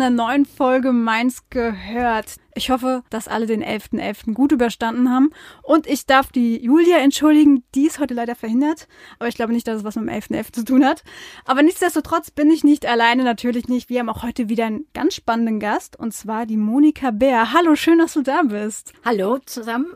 Einer 0.00 0.10
neuen 0.10 0.46
Folge 0.46 0.92
Mainz 0.92 1.42
gehört. 1.50 2.36
Ich 2.54 2.70
hoffe, 2.70 3.02
dass 3.10 3.26
alle 3.26 3.46
den 3.46 3.64
11.11. 3.64 3.98
.11. 4.28 4.32
gut 4.32 4.52
überstanden 4.52 5.10
haben. 5.10 5.30
Und 5.64 5.88
ich 5.88 6.06
darf 6.06 6.30
die 6.30 6.62
Julia 6.62 6.98
entschuldigen, 6.98 7.64
die 7.74 7.86
ist 7.86 7.98
heute 7.98 8.14
leider 8.14 8.36
verhindert. 8.36 8.86
Aber 9.18 9.28
ich 9.28 9.34
glaube 9.34 9.52
nicht, 9.52 9.66
dass 9.66 9.78
es 9.78 9.84
was 9.84 9.96
mit 9.96 10.04
dem 10.08 10.14
11.11. 10.14 10.30
.11. 10.36 10.52
zu 10.52 10.64
tun 10.64 10.84
hat. 10.84 11.02
Aber 11.44 11.64
nichtsdestotrotz 11.64 12.30
bin 12.30 12.48
ich 12.48 12.62
nicht 12.62 12.86
alleine, 12.86 13.24
natürlich 13.24 13.66
nicht. 13.66 13.88
Wir 13.88 13.98
haben 13.98 14.08
auch 14.08 14.22
heute 14.22 14.48
wieder 14.48 14.66
einen 14.66 14.86
ganz 14.94 15.16
spannenden 15.16 15.58
Gast. 15.58 15.98
Und 15.98 16.14
zwar 16.14 16.46
die 16.46 16.56
Monika 16.58 17.10
Bär. 17.10 17.52
Hallo, 17.52 17.74
schön, 17.74 17.98
dass 17.98 18.12
du 18.12 18.22
da 18.22 18.42
bist. 18.42 18.92
Hallo 19.04 19.38
zusammen. 19.46 19.94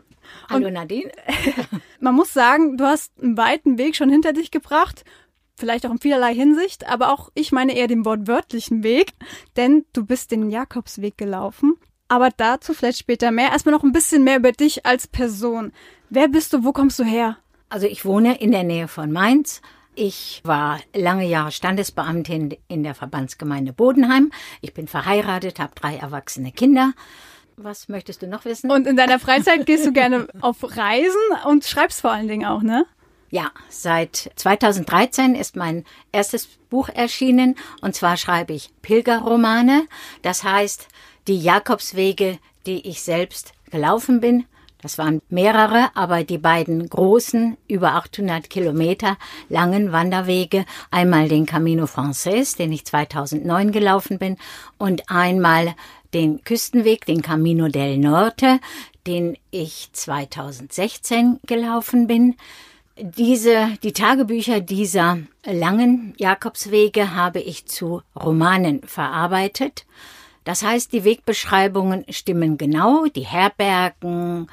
Hallo 0.49 0.67
Und- 0.67 0.73
Nadine. 0.73 1.11
Man 2.01 2.15
muss 2.15 2.33
sagen, 2.33 2.75
du 2.75 2.83
hast 2.83 3.13
einen 3.21 3.37
weiten 3.37 3.77
Weg 3.77 3.95
schon 3.95 4.09
hinter 4.09 4.33
dich 4.33 4.51
gebracht. 4.51 5.05
Vielleicht 5.55 5.85
auch 5.85 5.91
in 5.91 5.99
vielerlei 5.99 6.33
Hinsicht, 6.33 6.87
aber 6.89 7.13
auch 7.13 7.29
ich 7.35 7.51
meine 7.51 7.75
eher 7.75 7.87
den 7.87 8.05
wortwörtlichen 8.05 8.83
Weg, 8.83 9.13
denn 9.55 9.85
du 9.93 10.05
bist 10.05 10.31
den 10.31 10.49
Jakobsweg 10.49 11.17
gelaufen. 11.17 11.75
Aber 12.07 12.29
dazu 12.35 12.73
vielleicht 12.73 12.99
später 12.99 13.31
mehr. 13.31 13.51
Erstmal 13.51 13.73
noch 13.73 13.83
ein 13.83 13.91
bisschen 13.91 14.23
mehr 14.23 14.37
über 14.37 14.51
dich 14.51 14.85
als 14.85 15.07
Person. 15.07 15.71
Wer 16.09 16.27
bist 16.27 16.53
du? 16.53 16.63
Wo 16.63 16.71
kommst 16.71 16.99
du 16.99 17.03
her? 17.03 17.37
Also 17.69 17.87
ich 17.87 18.05
wohne 18.05 18.39
in 18.39 18.51
der 18.51 18.63
Nähe 18.63 18.87
von 18.87 19.11
Mainz. 19.11 19.61
Ich 19.95 20.41
war 20.43 20.79
lange 20.95 21.25
Jahre 21.27 21.51
Standesbeamtin 21.51 22.57
in 22.67 22.83
der 22.83 22.95
Verbandsgemeinde 22.95 23.73
Bodenheim. 23.73 24.31
Ich 24.61 24.73
bin 24.73 24.87
verheiratet, 24.87 25.59
habe 25.59 25.73
drei 25.75 25.97
erwachsene 25.97 26.51
Kinder. 26.51 26.93
Was 27.57 27.89
möchtest 27.89 28.23
du 28.23 28.27
noch 28.27 28.45
wissen? 28.45 28.71
Und 28.71 28.87
in 28.87 28.95
deiner 28.95 29.19
Freizeit 29.19 29.65
gehst 29.67 29.85
du 29.85 29.91
gerne 29.91 30.27
auf 30.41 30.63
Reisen 30.63 31.21
und 31.47 31.65
schreibst 31.65 32.01
vor 32.01 32.11
allen 32.11 32.27
Dingen 32.27 32.45
auch, 32.45 32.63
ne? 32.63 32.85
Ja, 33.33 33.49
seit 33.67 34.29
2013 34.35 35.33
ist 35.33 35.55
mein 35.55 35.85
erstes 36.11 36.45
Buch 36.69 36.87
erschienen 36.89 37.55
und 37.81 37.95
zwar 37.95 38.15
schreibe 38.15 38.53
ich 38.53 38.69
Pilgerromane. 38.83 39.87
Das 40.21 40.43
heißt, 40.43 40.87
die 41.27 41.39
Jakobswege, 41.39 42.37
die 42.67 42.87
ich 42.87 43.01
selbst 43.01 43.53
gelaufen 43.71 44.19
bin. 44.19 44.45
Das 44.83 44.99
waren 44.99 45.19
mehrere, 45.29 45.89
aber 45.95 46.23
die 46.23 46.37
beiden 46.37 46.87
großen, 46.87 47.57
über 47.67 47.93
800 47.93 48.51
Kilometer 48.51 49.17
langen 49.49 49.91
Wanderwege, 49.91 50.63
einmal 50.91 51.27
den 51.27 51.47
Camino 51.47 51.87
Frances, 51.87 52.53
den 52.53 52.71
ich 52.71 52.85
2009 52.85 53.71
gelaufen 53.71 54.19
bin, 54.19 54.37
und 54.77 55.09
einmal 55.09 55.73
den 56.13 56.43
Küstenweg, 56.43 57.07
den 57.07 57.23
Camino 57.23 57.67
del 57.67 57.97
Norte, 57.97 58.59
den 59.07 59.37
ich 59.49 59.89
2016 59.91 61.39
gelaufen 61.47 62.05
bin. 62.05 62.35
Diese, 62.97 63.77
die 63.81 63.93
Tagebücher 63.93 64.61
dieser 64.61 65.19
langen 65.45 66.13
Jakobswege 66.17 67.15
habe 67.15 67.39
ich 67.39 67.65
zu 67.65 68.01
Romanen 68.15 68.81
verarbeitet. 68.83 69.85
Das 70.43 70.61
heißt, 70.61 70.91
die 70.91 71.03
Wegbeschreibungen 71.03 72.05
stimmen 72.09 72.57
genau, 72.57 73.05
die 73.05 73.25
Herbergen, 73.25 74.47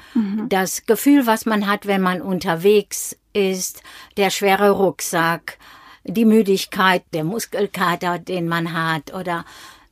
das 0.47 0.85
Gefühl, 0.85 1.27
was 1.27 1.45
man 1.45 1.67
hat, 1.67 1.85
wenn 1.85 2.01
man 2.01 2.21
unterwegs 2.21 3.17
ist, 3.33 3.83
der 4.17 4.29
schwere 4.29 4.71
Rucksack, 4.71 5.57
die 6.03 6.25
Müdigkeit, 6.25 7.03
der 7.13 7.23
Muskelkater, 7.23 8.19
den 8.19 8.47
man 8.47 8.73
hat 8.73 9.13
oder 9.13 9.45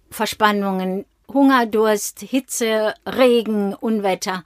Verspannungen, 0.10 1.06
Hunger, 1.28 1.66
Durst, 1.66 2.22
Hitze, 2.22 2.96
Regen, 3.06 3.74
Unwetter. 3.76 4.44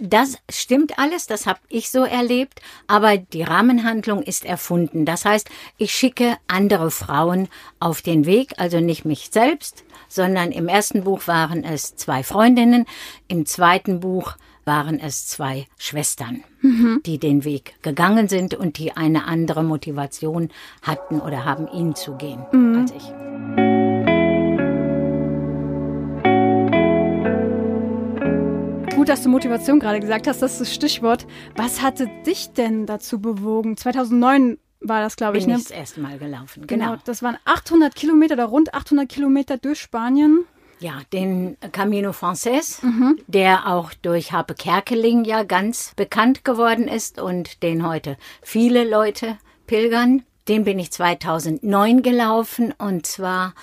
Das 0.00 0.38
stimmt 0.50 0.98
alles, 0.98 1.26
das 1.26 1.46
habe 1.46 1.60
ich 1.68 1.90
so 1.90 2.04
erlebt, 2.04 2.62
aber 2.86 3.18
die 3.18 3.42
Rahmenhandlung 3.42 4.22
ist 4.22 4.46
erfunden. 4.46 5.04
Das 5.04 5.26
heißt, 5.26 5.50
ich 5.76 5.92
schicke 5.92 6.38
andere 6.48 6.90
Frauen 6.90 7.48
auf 7.80 8.00
den 8.00 8.24
Weg, 8.24 8.54
also 8.56 8.80
nicht 8.80 9.04
mich 9.04 9.28
selbst, 9.30 9.84
sondern 10.08 10.52
im 10.52 10.68
ersten 10.68 11.04
Buch 11.04 11.26
waren 11.26 11.64
es 11.64 11.96
zwei 11.96 12.22
Freundinnen, 12.22 12.86
im 13.28 13.44
zweiten 13.44 14.00
Buch 14.00 14.36
waren 14.64 14.98
es 14.98 15.26
zwei 15.26 15.66
Schwestern, 15.78 16.44
die 17.04 17.18
den 17.18 17.44
Weg 17.44 17.74
gegangen 17.82 18.28
sind 18.28 18.54
und 18.54 18.78
die 18.78 18.92
eine 18.96 19.24
andere 19.24 19.62
Motivation 19.62 20.50
hatten 20.82 21.20
oder 21.20 21.44
haben, 21.44 21.68
ihn 21.68 21.94
zu 21.94 22.16
gehen 22.16 22.40
als 22.76 22.92
ich. 22.92 23.69
Dass 29.10 29.24
du 29.24 29.28
Motivation 29.28 29.80
gerade 29.80 29.98
gesagt 29.98 30.28
hast, 30.28 30.40
das 30.40 30.52
ist 30.52 30.60
das 30.60 30.74
Stichwort. 30.74 31.26
Was 31.56 31.82
hatte 31.82 32.08
dich 32.24 32.52
denn 32.52 32.86
dazu 32.86 33.20
bewogen? 33.20 33.76
2009 33.76 34.56
war 34.80 35.00
das, 35.02 35.16
glaube 35.16 35.36
ich, 35.36 35.46
Bin 35.46 35.54
ne? 35.54 35.58
ich 35.58 35.66
das 35.66 35.76
erste 35.76 36.00
Mal 36.00 36.16
gelaufen. 36.18 36.64
Genau, 36.68 36.92
genau. 36.92 37.02
das 37.04 37.20
waren 37.20 37.36
800 37.44 37.92
Kilometer 37.92 38.34
oder 38.34 38.44
rund 38.44 38.72
800 38.72 39.08
Kilometer 39.08 39.56
durch 39.58 39.80
Spanien. 39.80 40.44
Ja, 40.78 41.00
den 41.12 41.56
Camino 41.72 42.12
Frances, 42.12 42.80
der 43.26 43.66
auch 43.66 43.92
durch 43.94 44.30
Harpe 44.30 44.54
Kerkeling 44.54 45.24
ja 45.24 45.42
ganz 45.42 45.92
bekannt 45.96 46.44
geworden 46.44 46.86
ist 46.86 47.20
und 47.20 47.64
den 47.64 47.86
heute 47.86 48.16
viele 48.42 48.88
Leute 48.88 49.38
pilgern. 49.66 50.22
Den 50.46 50.62
bin 50.62 50.78
ich 50.78 50.92
2009 50.92 52.02
gelaufen 52.02 52.72
und 52.78 53.06
zwar 53.06 53.54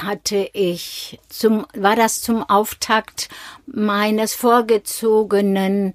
hatte 0.00 0.50
ich 0.52 1.18
zum, 1.28 1.66
war 1.74 1.96
das 1.96 2.22
zum 2.22 2.42
Auftakt 2.42 3.28
meines 3.66 4.34
vorgezogenen 4.34 5.94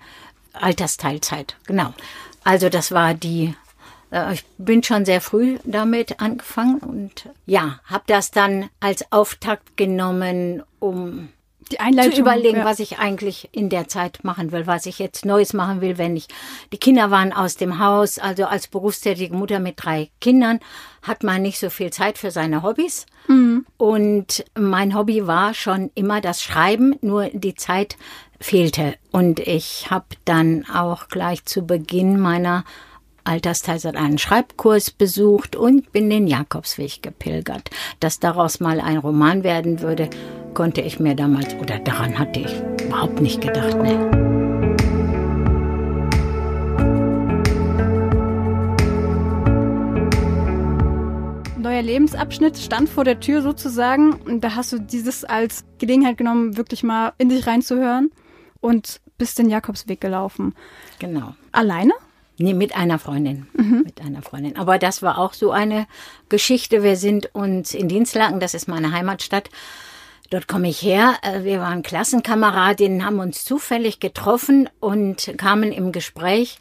Altersteilzeit. 0.53 1.56
Genau. 1.66 1.94
Also 2.44 2.69
das 2.69 2.91
war 2.91 3.13
die 3.13 3.56
äh, 4.11 4.34
ich 4.34 4.45
bin 4.57 4.84
schon 4.84 5.06
sehr 5.06 5.22
früh 5.22 5.57
damit 5.63 6.19
angefangen 6.19 6.79
und 6.79 7.29
ja, 7.45 7.79
habe 7.85 8.03
das 8.07 8.31
dann 8.31 8.69
als 8.79 9.11
Auftakt 9.11 9.78
genommen, 9.78 10.63
um 10.79 11.29
Die 11.72 11.79
Einleitung. 11.79 12.13
zu 12.13 12.22
überlegen, 12.22 12.57
ja. 12.57 12.66
was 12.66 12.79
ich 12.79 12.99
eigentlich 12.99 13.49
in 13.51 13.69
der 13.69 13.88
Zeit 13.88 14.23
machen 14.23 14.51
will, 14.51 14.67
was 14.67 14.85
ich 14.85 14.99
jetzt 14.99 15.25
Neues 15.25 15.53
machen 15.53 15.81
will, 15.81 15.97
wenn 15.97 16.16
ich 16.16 16.27
die 16.73 16.77
Kinder 16.77 17.11
waren 17.11 17.33
aus 17.33 17.55
dem 17.55 17.79
Haus, 17.79 18.19
also 18.19 18.45
als 18.45 18.67
berufstätige 18.67 19.35
Mutter 19.35 19.59
mit 19.59 19.75
drei 19.77 20.09
Kindern 20.19 20.59
hat 21.01 21.23
man 21.23 21.41
nicht 21.41 21.59
so 21.59 21.69
viel 21.69 21.91
Zeit 21.91 22.17
für 22.17 22.31
seine 22.31 22.61
Hobbys. 22.63 23.05
Und 23.77 24.45
mein 24.57 24.95
Hobby 24.95 25.27
war 25.27 25.53
schon 25.53 25.91
immer 25.95 26.22
das 26.22 26.41
Schreiben, 26.41 26.95
nur 27.01 27.29
die 27.31 27.55
Zeit 27.55 27.97
fehlte. 28.39 28.95
Und 29.11 29.39
ich 29.39 29.89
habe 29.89 30.05
dann 30.25 30.66
auch 30.73 31.07
gleich 31.07 31.45
zu 31.45 31.66
Beginn 31.66 32.19
meiner 32.19 32.63
Altersteilzeit 33.23 33.95
einen 33.95 34.17
Schreibkurs 34.17 34.91
besucht 34.91 35.55
und 35.55 35.91
bin 35.91 36.09
den 36.09 36.27
Jakobsweg 36.27 37.01
gepilgert. 37.01 37.69
Dass 37.99 38.19
daraus 38.19 38.59
mal 38.59 38.79
ein 38.79 38.97
Roman 38.97 39.43
werden 39.43 39.81
würde, 39.81 40.09
konnte 40.53 40.81
ich 40.81 40.99
mir 40.99 41.15
damals, 41.15 41.53
oder 41.55 41.79
daran 41.79 42.17
hatte 42.17 42.41
ich 42.41 42.85
überhaupt 42.85 43.21
nicht 43.21 43.41
gedacht. 43.41 43.77
Ne. 43.77 44.31
Neuer 51.57 51.83
Lebensabschnitt 51.83 52.57
stand 52.57 52.89
vor 52.89 53.03
der 53.03 53.19
Tür 53.19 53.41
sozusagen. 53.41 54.13
Und 54.13 54.41
da 54.41 54.55
hast 54.55 54.73
du 54.73 54.79
dieses 54.79 55.23
als 55.23 55.63
Gelegenheit 55.77 56.17
genommen, 56.17 56.57
wirklich 56.57 56.83
mal 56.83 57.13
in 57.17 57.29
dich 57.29 57.47
reinzuhören 57.47 58.11
und 58.59 58.99
bist 59.17 59.37
den 59.37 59.49
Jakobsweg 59.49 60.01
gelaufen. 60.01 60.55
Genau. 60.99 61.35
Alleine? 61.51 61.93
Nee, 62.41 62.53
mit 62.53 62.75
einer 62.75 62.97
Freundin. 63.00 63.47
Mit 63.53 64.02
einer 64.02 64.22
Freundin. 64.22 64.58
Aber 64.58 64.79
das 64.79 65.02
war 65.02 65.17
auch 65.17 65.34
so 65.34 65.52
eine 65.52 65.85
Geschichte. 66.29 66.82
Wir 66.84 66.96
sind 66.96 67.34
uns 67.35 67.73
in 67.73 67.88
Dienstlaken, 67.88 68.40
das 68.40 68.53
ist 68.53 68.67
meine 68.67 68.91
Heimatstadt, 68.91 69.49
dort 70.32 70.47
komme 70.47 70.70
ich 70.70 70.82
her. 70.82 71.16
Äh, 71.22 71.43
Wir 71.43 71.59
waren 71.59 71.84
Klassenkameradinnen, 71.84 73.05
haben 73.05 73.20
uns 73.20 73.43
zufällig 73.43 73.99
getroffen 73.99 74.70
und 74.79 75.34
kamen 75.38 75.72
im 75.72 75.91
Gespräch 75.91 76.58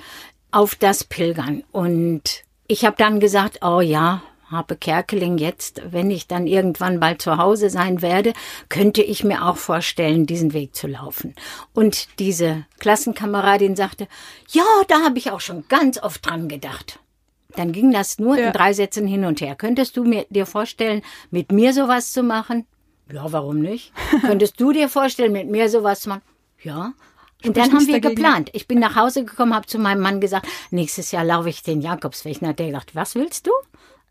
auf 0.50 0.75
das 0.75 1.05
Pilgern. 1.05 1.65
Und 1.73 2.43
ich 2.67 2.85
habe 2.85 2.97
dann 2.99 3.21
gesagt, 3.21 3.61
oh 3.62 3.81
ja, 3.81 4.23
Harpe 4.50 4.76
Kerkeling 4.76 5.38
jetzt, 5.38 5.81
wenn 5.91 6.11
ich 6.11 6.26
dann 6.26 6.47
irgendwann 6.47 6.99
bald 7.00 7.23
zu 7.23 7.37
Hause 7.37 7.70
sein 7.70 8.02
werde, 8.02 8.32
könnte 8.69 9.02
ich 9.02 9.23
mir 9.25 9.44
auch 9.47 9.56
vorstellen, 9.56 10.26
diesen 10.26 10.52
Weg 10.52 10.75
zu 10.75 10.87
laufen. 10.87 11.35
Und 11.73 12.08
diese 12.19 12.64
Klassenkameradin 12.81 13.76
sagte, 13.76 14.08
ja, 14.50 14.64
da 14.88 15.02
habe 15.02 15.19
ich 15.19 15.31
auch 15.31 15.41
schon 15.41 15.64
ganz 15.69 16.02
oft 16.02 16.26
dran 16.26 16.49
gedacht. 16.49 16.99
Dann 17.56 17.73
ging 17.73 17.91
das 17.93 18.19
nur 18.19 18.38
Ja. 18.38 18.49
in 18.49 18.52
drei 18.52 18.73
Sätzen 18.73 19.06
hin 19.06 19.25
und 19.25 19.41
her. 19.41 19.55
Könntest 19.56 19.97
du 19.97 20.05
mir 20.05 20.26
dir 20.31 20.47
vorstellen, 20.47 21.02
mit 21.31 21.50
mir 21.52 21.73
sowas 21.73 22.12
zu 22.12 22.23
machen? 22.23 22.67
Ja, 23.12 23.31
warum 23.32 23.61
nicht? 23.61 23.93
Könntest 24.20 24.61
du 24.61 24.73
dir 24.73 24.88
vorstellen, 24.88 25.32
mit 25.32 25.49
mir 25.49 25.69
sowas 25.69 26.00
zu 26.02 26.11
machen? 26.11 26.23
Ja. 26.62 26.93
Und 27.44 27.56
dann 27.56 27.73
haben 27.73 27.87
wir 27.87 27.94
dagegen. 28.00 28.14
geplant. 28.17 28.50
Ich 28.52 28.69
bin 28.69 28.79
nach 28.79 28.97
Hause 28.97 29.25
gekommen, 29.25 29.55
habe 29.55 29.67
zu 29.67 29.79
meinem 29.79 30.00
Mann 30.02 30.20
gesagt, 30.20 30.47
nächstes 30.70 31.11
Jahr 31.11 31.25
laufe 31.25 31.49
ich 31.49 31.62
den 31.62 31.81
Jakobsweg. 31.81 32.43
Und 32.43 32.49
hat 32.49 32.58
der 32.58 32.67
gesagt, 32.67 32.94
was 32.94 33.14
willst 33.14 33.47
du? 33.47 33.50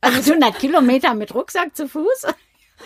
Also 0.02 0.32
100 0.32 0.58
Kilometer 0.60 1.14
mit 1.14 1.34
Rucksack 1.34 1.76
zu 1.76 1.88
Fuß? 1.88 2.28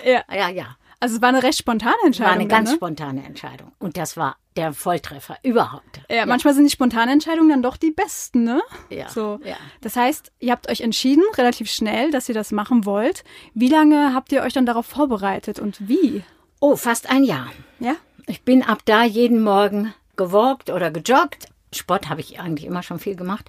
Ja. 0.03 0.23
Ja, 0.33 0.49
ja. 0.49 0.75
Also 0.99 1.17
es 1.17 1.21
war 1.21 1.29
eine 1.29 1.43
recht 1.43 1.59
spontane 1.59 1.93
Entscheidung. 2.03 2.31
War 2.31 2.39
eine 2.39 2.47
dann, 2.47 2.57
ganz 2.57 2.69
ne? 2.71 2.75
spontane 2.77 3.23
Entscheidung. 3.23 3.73
Und 3.77 3.95
das 3.95 4.17
war 4.17 4.37
der 4.55 4.73
Volltreffer 4.73 5.37
überhaupt. 5.43 6.01
Ja, 6.09 6.25
manchmal 6.25 6.55
sind 6.55 6.63
die 6.63 6.71
spontanen 6.71 7.09
Entscheidungen 7.09 7.49
dann 7.49 7.61
doch 7.61 7.77
die 7.77 7.91
besten, 7.91 8.43
ne? 8.43 8.63
Ja, 8.89 9.07
So. 9.09 9.39
ja. 9.43 9.55
Das 9.81 9.95
heißt, 9.95 10.31
ihr 10.39 10.51
habt 10.51 10.67
euch 10.67 10.81
entschieden, 10.81 11.23
relativ 11.37 11.69
schnell, 11.69 12.09
dass 12.09 12.27
ihr 12.27 12.33
das 12.33 12.51
machen 12.51 12.85
wollt. 12.85 13.23
Wie 13.53 13.67
lange 13.69 14.15
habt 14.15 14.31
ihr 14.31 14.41
euch 14.41 14.53
dann 14.53 14.65
darauf 14.65 14.87
vorbereitet 14.87 15.59
und 15.59 15.87
wie? 15.87 16.23
Oh, 16.59 16.75
fast 16.75 17.07
ein 17.11 17.23
Jahr. 17.23 17.51
Ja? 17.79 17.95
Ich 18.25 18.41
bin 18.41 18.63
ab 18.63 18.79
da 18.85 19.03
jeden 19.03 19.43
Morgen 19.43 19.93
gewalkt 20.15 20.71
oder 20.71 20.89
gejoggt. 20.89 21.45
Sport 21.71 22.09
habe 22.09 22.21
ich 22.21 22.39
eigentlich 22.39 22.65
immer 22.65 22.81
schon 22.81 22.97
viel 22.97 23.15
gemacht, 23.15 23.45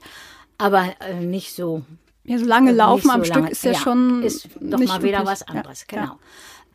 aber 0.58 0.94
äh, 1.00 1.14
nicht 1.20 1.54
so. 1.54 1.84
Ja, 2.24 2.38
so 2.38 2.46
lange 2.46 2.72
laufen 2.72 2.96
nicht 2.96 3.04
so 3.06 3.10
am 3.12 3.22
lange. 3.22 3.46
Stück 3.46 3.50
ist 3.50 3.64
ja, 3.64 3.74
schon. 3.74 4.22
Ist 4.22 4.48
doch 4.60 4.78
mal 4.78 5.02
wieder 5.02 5.18
üblich. 5.18 5.30
was 5.32 5.42
anderes, 5.42 5.86
Ja, 5.90 6.00
genau. 6.00 6.18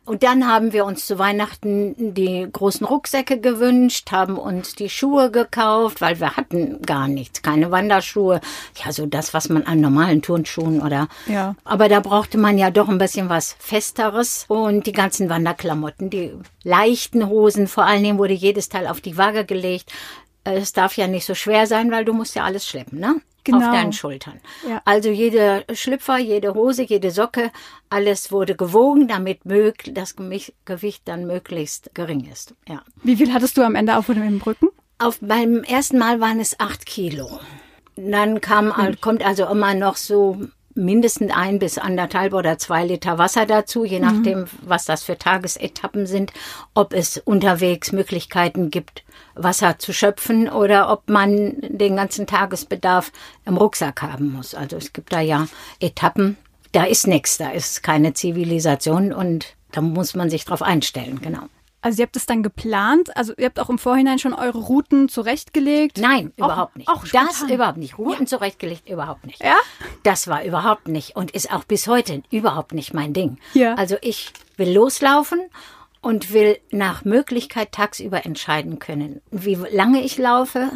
Und 0.06 0.24
dann 0.24 0.48
haben 0.48 0.72
wir 0.72 0.86
uns 0.86 1.06
zu 1.06 1.20
Weihnachten 1.20 2.14
die 2.14 2.48
großen 2.50 2.84
Rucksäcke 2.84 3.38
gewünscht, 3.38 4.10
haben 4.10 4.38
uns 4.38 4.74
die 4.74 4.88
Schuhe 4.88 5.30
gekauft, 5.30 6.00
weil 6.00 6.18
wir 6.18 6.36
hatten 6.36 6.82
gar 6.82 7.06
nichts, 7.06 7.42
keine 7.42 7.70
Wanderschuhe. 7.70 8.40
Ja, 8.82 8.92
so 8.92 9.06
das, 9.06 9.34
was 9.34 9.50
man 9.50 9.64
an 9.64 9.80
normalen 9.80 10.20
Turnschuhen 10.20 10.80
oder. 10.80 11.06
Ja. 11.26 11.54
Aber 11.64 11.88
da 11.88 12.00
brauchte 12.00 12.38
man 12.38 12.58
ja 12.58 12.70
doch 12.70 12.88
ein 12.88 12.98
bisschen 12.98 13.28
was 13.28 13.54
Festeres 13.60 14.46
und 14.48 14.86
die 14.86 14.92
ganzen 14.92 15.28
Wanderklamotten, 15.28 16.10
die 16.10 16.32
leichten 16.64 17.28
Hosen, 17.28 17.68
vor 17.68 17.84
allen 17.84 18.02
Dingen 18.02 18.18
wurde 18.18 18.34
jedes 18.34 18.68
Teil 18.68 18.88
auf 18.88 19.00
die 19.00 19.16
Waage 19.16 19.44
gelegt. 19.44 19.92
Es 20.42 20.72
darf 20.72 20.96
ja 20.96 21.06
nicht 21.06 21.26
so 21.26 21.36
schwer 21.36 21.68
sein, 21.68 21.92
weil 21.92 22.04
du 22.04 22.14
musst 22.14 22.34
ja 22.34 22.42
alles 22.42 22.66
schleppen, 22.66 22.98
ne? 22.98 23.20
Genau. 23.44 23.58
Auf 23.58 23.74
deinen 23.74 23.92
Schultern. 23.92 24.40
Ja. 24.68 24.82
Also 24.84 25.10
jede 25.10 25.64
Schlüpfer, 25.72 26.18
jede 26.18 26.54
Hose, 26.54 26.82
jede 26.82 27.10
Socke, 27.10 27.50
alles 27.88 28.30
wurde 28.32 28.54
gewogen, 28.54 29.08
damit 29.08 29.40
das 29.92 30.14
Gewicht 30.16 31.02
dann 31.06 31.26
möglichst 31.26 31.94
gering 31.94 32.28
ist. 32.30 32.54
Ja. 32.68 32.82
Wie 33.02 33.16
viel 33.16 33.32
hattest 33.32 33.56
du 33.56 33.62
am 33.62 33.74
Ende 33.74 33.96
auf 33.96 34.06
dem 34.06 34.40
Rücken? 34.42 34.68
Auf 34.98 35.18
beim 35.20 35.62
ersten 35.62 35.98
Mal 35.98 36.20
waren 36.20 36.40
es 36.40 36.60
acht 36.60 36.84
Kilo. 36.84 37.40
Dann 37.96 38.40
kam, 38.40 38.72
kommt 39.00 39.24
also 39.24 39.46
immer 39.46 39.74
noch 39.74 39.96
so 39.96 40.40
mindestens 40.74 41.32
ein 41.32 41.58
bis 41.58 41.78
anderthalb 41.78 42.32
oder 42.32 42.58
zwei 42.58 42.84
Liter 42.84 43.18
Wasser 43.18 43.46
dazu, 43.46 43.84
je 43.84 44.00
nachdem, 44.00 44.46
was 44.62 44.84
das 44.84 45.02
für 45.02 45.18
Tagesetappen 45.18 46.06
sind, 46.06 46.32
ob 46.74 46.92
es 46.92 47.18
unterwegs 47.18 47.92
Möglichkeiten 47.92 48.70
gibt, 48.70 49.02
Wasser 49.34 49.78
zu 49.78 49.92
schöpfen 49.92 50.48
oder 50.48 50.90
ob 50.90 51.08
man 51.08 51.56
den 51.60 51.96
ganzen 51.96 52.26
Tagesbedarf 52.26 53.12
im 53.46 53.56
Rucksack 53.56 54.02
haben 54.02 54.32
muss. 54.32 54.54
Also 54.54 54.76
es 54.76 54.92
gibt 54.92 55.12
da 55.12 55.20
ja 55.20 55.48
Etappen, 55.80 56.36
da 56.72 56.84
ist 56.84 57.06
nichts, 57.06 57.38
da 57.38 57.50
ist 57.50 57.82
keine 57.82 58.14
Zivilisation 58.14 59.12
und 59.12 59.54
da 59.72 59.80
muss 59.80 60.14
man 60.14 60.30
sich 60.30 60.44
drauf 60.44 60.62
einstellen, 60.62 61.20
genau. 61.20 61.46
Also 61.82 62.00
ihr 62.02 62.06
habt 62.06 62.16
es 62.16 62.26
dann 62.26 62.42
geplant, 62.42 63.16
also 63.16 63.32
ihr 63.38 63.46
habt 63.46 63.58
auch 63.58 63.70
im 63.70 63.78
Vorhinein 63.78 64.18
schon 64.18 64.34
eure 64.34 64.58
Routen 64.58 65.08
zurechtgelegt. 65.08 65.98
Nein, 65.98 66.32
Auch- 66.38 66.44
überhaupt 66.46 66.76
nicht. 66.76 66.88
auch 66.88 67.04
das 67.06 67.42
überhaupt 67.50 67.78
nicht. 67.78 67.96
Routen 67.98 68.26
zurechtgelegt, 68.26 68.88
überhaupt 68.88 69.24
nicht. 69.26 69.42
Ja? 69.42 69.56
Das 70.02 70.28
war 70.28 70.44
überhaupt 70.44 70.88
nicht 70.88 71.16
und 71.16 71.30
ist 71.30 71.50
auch 71.52 71.64
bis 71.64 71.86
heute 71.88 72.22
überhaupt 72.30 72.72
nicht 72.74 72.92
mein 72.92 73.12
Ding. 73.14 73.38
Ja. 73.54 73.74
Also 73.74 73.96
ich 74.02 74.32
will 74.58 74.72
loslaufen 74.74 75.40
und 76.02 76.32
will 76.32 76.58
nach 76.70 77.04
Möglichkeit 77.04 77.72
tagsüber 77.72 78.26
entscheiden 78.26 78.78
können, 78.78 79.20
wie 79.30 79.54
lange 79.54 80.02
ich 80.02 80.18
laufe 80.18 80.70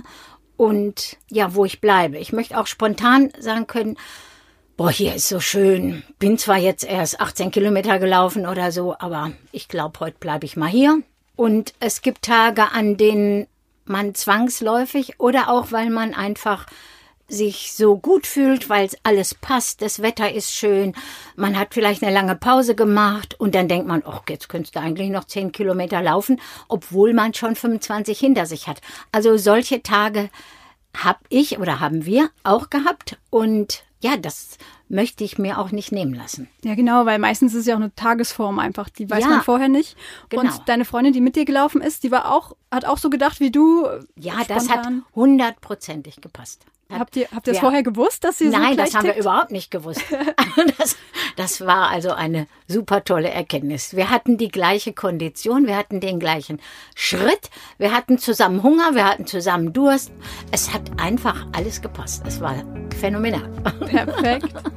und 0.56 1.16
ja, 1.30 1.54
wo 1.54 1.64
ich 1.64 1.80
bleibe. 1.80 2.18
Ich 2.18 2.32
möchte 2.32 2.58
auch 2.58 2.66
spontan 2.66 3.30
sagen 3.38 3.66
können, 3.66 3.96
boah, 4.76 4.90
hier 4.90 5.14
ist 5.14 5.28
so 5.28 5.40
schön. 5.40 6.02
Bin 6.18 6.38
zwar 6.38 6.58
jetzt 6.58 6.84
erst 6.84 7.20
18 7.20 7.50
Kilometer 7.50 7.98
gelaufen 7.98 8.46
oder 8.46 8.72
so, 8.72 8.96
aber 8.98 9.32
ich 9.52 9.68
glaube, 9.68 10.00
heute 10.00 10.18
bleibe 10.18 10.46
ich 10.46 10.56
mal 10.56 10.68
hier. 10.68 11.02
Und 11.36 11.74
es 11.80 12.02
gibt 12.02 12.22
Tage, 12.22 12.72
an 12.72 12.96
denen 12.96 13.46
man 13.84 14.14
zwangsläufig 14.14 15.20
oder 15.20 15.48
auch, 15.48 15.70
weil 15.70 15.90
man 15.90 16.14
einfach 16.14 16.66
sich 17.26 17.72
so 17.72 17.96
gut 17.96 18.26
fühlt, 18.26 18.68
weil 18.68 18.90
alles 19.02 19.34
passt, 19.34 19.80
das 19.80 20.02
Wetter 20.02 20.32
ist 20.32 20.52
schön, 20.52 20.94
man 21.36 21.58
hat 21.58 21.72
vielleicht 21.72 22.02
eine 22.02 22.12
lange 22.12 22.36
Pause 22.36 22.74
gemacht 22.74 23.34
und 23.40 23.54
dann 23.54 23.66
denkt 23.66 23.88
man, 23.88 24.02
ach, 24.06 24.22
jetzt 24.28 24.48
könntest 24.48 24.76
du 24.76 24.80
eigentlich 24.80 25.08
noch 25.08 25.24
10 25.24 25.50
Kilometer 25.50 26.02
laufen, 26.02 26.40
obwohl 26.68 27.14
man 27.14 27.32
schon 27.32 27.56
25 27.56 28.18
hinter 28.18 28.44
sich 28.44 28.68
hat. 28.68 28.82
Also 29.10 29.38
solche 29.38 29.82
Tage 29.82 30.28
habe 30.94 31.20
ich 31.30 31.58
oder 31.58 31.80
haben 31.80 32.04
wir 32.04 32.30
auch 32.44 32.68
gehabt 32.68 33.16
und 33.30 33.84
ja, 34.04 34.16
das 34.18 34.58
möchte 34.88 35.24
ich 35.24 35.38
mir 35.38 35.58
auch 35.58 35.70
nicht 35.72 35.90
nehmen 35.92 36.12
lassen. 36.14 36.48
Ja, 36.62 36.74
genau, 36.74 37.06
weil 37.06 37.18
meistens 37.18 37.54
ist 37.54 37.60
es 37.60 37.66
ja 37.66 37.74
auch 37.74 37.80
eine 37.80 37.94
Tagesform 37.94 38.58
einfach, 38.58 38.90
die 38.90 39.08
weiß 39.08 39.24
Ja, 39.24 39.30
man 39.30 39.42
vorher 39.42 39.68
nicht. 39.68 39.96
genau. 40.28 40.42
Und 40.42 40.62
deine 40.66 40.84
Freundin, 40.84 41.14
die 41.14 41.22
mit 41.22 41.36
dir 41.36 41.46
gelaufen 41.46 41.80
ist, 41.80 42.02
die 42.04 42.10
war 42.10 42.30
auch, 42.30 42.54
hat 42.70 42.84
auch 42.84 42.98
so 42.98 43.08
gedacht 43.08 43.40
wie 43.40 43.50
du. 43.50 43.86
Ja, 44.16 44.34
das 44.46 44.68
hat 44.68 44.80
spontan. 44.84 45.04
hundertprozentig 45.14 46.20
gepasst. 46.20 46.66
Hat- 46.94 47.00
Habt 47.00 47.16
ihr, 47.16 47.26
habt 47.34 47.46
ihr 47.48 47.54
Ja. 47.54 47.60
vorher 47.60 47.82
gewusst, 47.82 48.24
dass 48.24 48.38
sie 48.38 48.50
so 48.50 48.56
Nein, 48.56 48.76
das 48.76 48.94
haben 48.94 49.04
wir 49.04 49.12
tickt? 49.12 49.24
überhaupt 49.24 49.50
nicht 49.50 49.70
gewusst. 49.70 50.02
Das, 50.78 50.96
das 51.36 51.60
war 51.66 51.88
also 51.90 52.12
eine 52.12 52.46
super 52.68 53.04
tolle 53.04 53.28
Erkenntnis. 53.30 53.94
Wir 53.96 54.10
hatten 54.10 54.38
die 54.38 54.48
gleiche 54.48 54.92
Kondition, 54.92 55.66
wir 55.66 55.76
hatten 55.76 56.00
den 56.00 56.18
gleichen 56.20 56.60
Schritt, 56.94 57.50
wir 57.78 57.92
hatten 57.92 58.18
zusammen 58.18 58.62
Hunger, 58.62 58.94
wir 58.94 59.04
hatten 59.04 59.26
zusammen 59.26 59.72
Durst. 59.72 60.12
Es 60.52 60.72
hat 60.72 60.82
einfach 61.00 61.46
alles 61.52 61.82
gepasst. 61.82 62.22
Es 62.26 62.40
war 62.40 62.54
phänomenal. 63.00 63.48
Perfekt. 63.80 64.54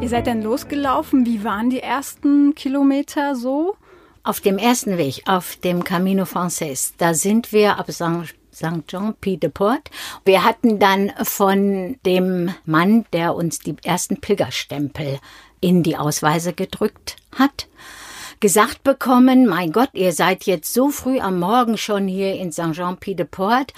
Ihr 0.00 0.10
seid 0.10 0.26
dann 0.28 0.42
losgelaufen. 0.42 1.26
Wie 1.26 1.42
waren 1.42 1.68
die 1.70 1.80
ersten 1.80 2.54
Kilometer 2.54 3.34
so? 3.34 3.76
Auf 4.26 4.40
dem 4.40 4.58
ersten 4.58 4.98
Weg, 4.98 5.22
auf 5.26 5.54
dem 5.54 5.84
Camino 5.84 6.24
Frances, 6.24 6.94
da 6.98 7.14
sind 7.14 7.52
wir 7.52 7.78
ab 7.78 7.88
St. 7.92 8.34
St. 8.52 8.82
Jean-Pied-de-Port. 8.88 9.88
Wir 10.24 10.42
hatten 10.42 10.80
dann 10.80 11.12
von 11.22 11.96
dem 12.04 12.52
Mann, 12.64 13.06
der 13.12 13.36
uns 13.36 13.60
die 13.60 13.76
ersten 13.84 14.20
Pilgerstempel 14.20 15.20
in 15.60 15.84
die 15.84 15.96
Ausweise 15.96 16.52
gedrückt 16.54 17.14
hat, 17.38 17.68
gesagt 18.40 18.82
bekommen, 18.82 19.46
mein 19.46 19.70
Gott, 19.70 19.90
ihr 19.92 20.12
seid 20.12 20.42
jetzt 20.42 20.74
so 20.74 20.90
früh 20.90 21.20
am 21.20 21.38
Morgen 21.38 21.78
schon 21.78 22.08
hier 22.08 22.34
in 22.34 22.50
St. 22.50 22.72
Jean-Pied-de-Port. 22.72 23.74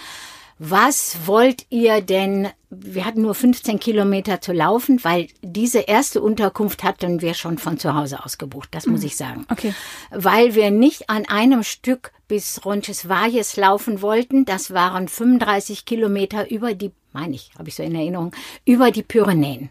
Was 0.58 1.18
wollt 1.26 1.66
ihr 1.70 2.00
denn? 2.00 2.48
Wir 2.70 3.04
hatten 3.04 3.22
nur 3.22 3.34
15 3.34 3.78
Kilometer 3.78 4.40
zu 4.40 4.52
laufen, 4.52 5.02
weil 5.04 5.28
diese 5.40 5.80
erste 5.80 6.20
Unterkunft 6.20 6.82
hatten 6.82 7.22
wir 7.22 7.34
schon 7.34 7.58
von 7.58 7.78
zu 7.78 7.94
Hause 7.94 8.24
aus 8.24 8.38
gebucht. 8.38 8.68
Das 8.72 8.86
muss 8.86 9.04
ich 9.04 9.16
sagen. 9.16 9.46
Okay. 9.50 9.72
Weil 10.10 10.54
wir 10.54 10.70
nicht 10.70 11.08
an 11.08 11.26
einem 11.26 11.62
Stück 11.62 12.12
bis 12.26 12.64
Roncesvalles 12.64 13.56
laufen 13.56 14.02
wollten. 14.02 14.44
Das 14.44 14.72
waren 14.72 15.08
35 15.08 15.84
Kilometer 15.86 16.50
über 16.50 16.74
die, 16.74 16.90
meine 17.12 17.34
ich, 17.34 17.52
habe 17.58 17.68
ich 17.68 17.74
so 17.74 17.82
in 17.82 17.94
Erinnerung, 17.94 18.34
über 18.64 18.90
die 18.90 19.02
Pyrenäen 19.02 19.70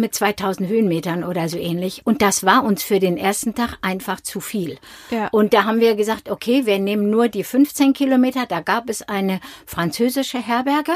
mit 0.00 0.14
2000 0.14 0.68
Höhenmetern 0.68 1.24
oder 1.24 1.48
so 1.48 1.58
ähnlich. 1.58 2.02
Und 2.04 2.22
das 2.22 2.44
war 2.44 2.64
uns 2.64 2.82
für 2.82 2.98
den 2.98 3.16
ersten 3.16 3.54
Tag 3.54 3.78
einfach 3.82 4.20
zu 4.20 4.40
viel. 4.40 4.78
Ja. 5.10 5.28
Und 5.28 5.54
da 5.54 5.64
haben 5.64 5.80
wir 5.80 5.94
gesagt, 5.94 6.30
okay, 6.30 6.66
wir 6.66 6.78
nehmen 6.78 7.10
nur 7.10 7.28
die 7.28 7.44
15 7.44 7.92
Kilometer. 7.92 8.46
Da 8.46 8.60
gab 8.60 8.88
es 8.88 9.02
eine 9.02 9.40
französische 9.66 10.38
Herberge. 10.38 10.92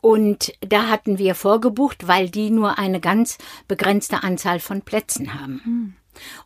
Und 0.00 0.54
da 0.60 0.88
hatten 0.88 1.18
wir 1.18 1.34
vorgebucht, 1.34 2.08
weil 2.08 2.30
die 2.30 2.50
nur 2.50 2.78
eine 2.78 3.00
ganz 3.00 3.36
begrenzte 3.68 4.22
Anzahl 4.22 4.58
von 4.58 4.80
Plätzen 4.82 5.34
haben. 5.34 5.96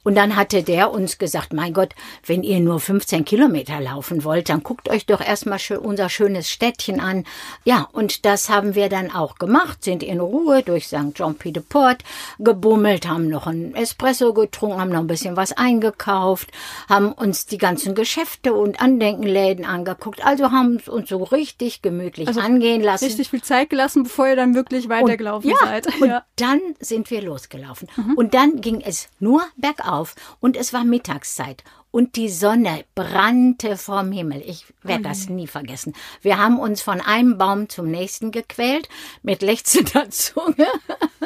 Und 0.02 0.14
dann 0.16 0.36
hatte 0.36 0.62
der 0.62 0.90
uns 0.90 1.18
gesagt, 1.18 1.52
mein 1.52 1.72
Gott, 1.72 1.94
wenn 2.26 2.42
ihr 2.42 2.60
nur 2.60 2.80
15 2.80 3.24
Kilometer 3.24 3.80
laufen 3.80 4.24
wollt, 4.24 4.48
dann 4.48 4.62
guckt 4.62 4.88
euch 4.88 5.06
doch 5.06 5.20
erstmal 5.20 5.58
unser 5.80 6.08
schönes 6.08 6.50
Städtchen 6.50 7.00
an. 7.00 7.24
Ja, 7.64 7.88
und 7.92 8.24
das 8.24 8.48
haben 8.48 8.74
wir 8.74 8.88
dann 8.88 9.10
auch 9.10 9.36
gemacht, 9.36 9.84
sind 9.84 10.02
in 10.02 10.20
Ruhe 10.20 10.62
durch 10.62 10.86
St. 10.86 11.14
Jean-Pied-de-Port 11.14 12.02
gebummelt, 12.38 13.08
haben 13.08 13.28
noch 13.28 13.46
ein 13.46 13.74
Espresso 13.74 14.32
getrunken, 14.34 14.80
haben 14.80 14.90
noch 14.90 15.00
ein 15.00 15.06
bisschen 15.06 15.36
was 15.36 15.52
eingekauft, 15.52 16.50
haben 16.88 17.12
uns 17.12 17.46
die 17.46 17.58
ganzen 17.58 17.94
Geschäfte 17.94 18.54
und 18.54 18.80
Andenkenläden 18.80 19.64
angeguckt. 19.64 20.24
Also 20.24 20.50
haben 20.50 20.76
es 20.76 20.88
uns 20.88 21.08
so 21.08 21.22
richtig 21.22 21.82
gemütlich 21.82 22.28
angehen 22.38 22.82
lassen. 22.82 23.04
Richtig 23.04 23.30
viel 23.30 23.42
Zeit 23.42 23.70
gelassen, 23.70 24.04
bevor 24.04 24.28
ihr 24.28 24.36
dann 24.36 24.54
wirklich 24.54 24.88
weitergelaufen 24.88 25.50
ja, 25.50 25.56
seid. 25.60 25.86
Und 26.00 26.08
Ja. 26.14 26.24
dann 26.36 26.60
sind 26.80 27.10
wir 27.10 27.22
losgelaufen. 27.22 27.88
Und 28.16 28.34
dann 28.34 28.60
ging 28.60 28.80
es 28.80 29.08
nur 29.18 29.42
bergauf. 29.64 30.14
Und 30.40 30.56
es 30.56 30.72
war 30.72 30.84
Mittagszeit. 30.84 31.64
Und 31.90 32.16
die 32.16 32.28
Sonne 32.28 32.84
brannte 32.96 33.76
vom 33.76 34.10
Himmel. 34.12 34.42
Ich 34.44 34.66
werde 34.82 35.04
das 35.04 35.28
nie 35.28 35.46
vergessen. 35.46 35.94
Wir 36.22 36.38
haben 36.38 36.58
uns 36.58 36.82
von 36.82 37.00
einem 37.00 37.38
Baum 37.38 37.68
zum 37.68 37.88
nächsten 37.90 38.32
gequält 38.32 38.88
mit 39.22 39.42
lechzender 39.42 40.10
Zunge. 40.10 40.66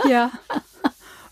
ja. 0.09 0.30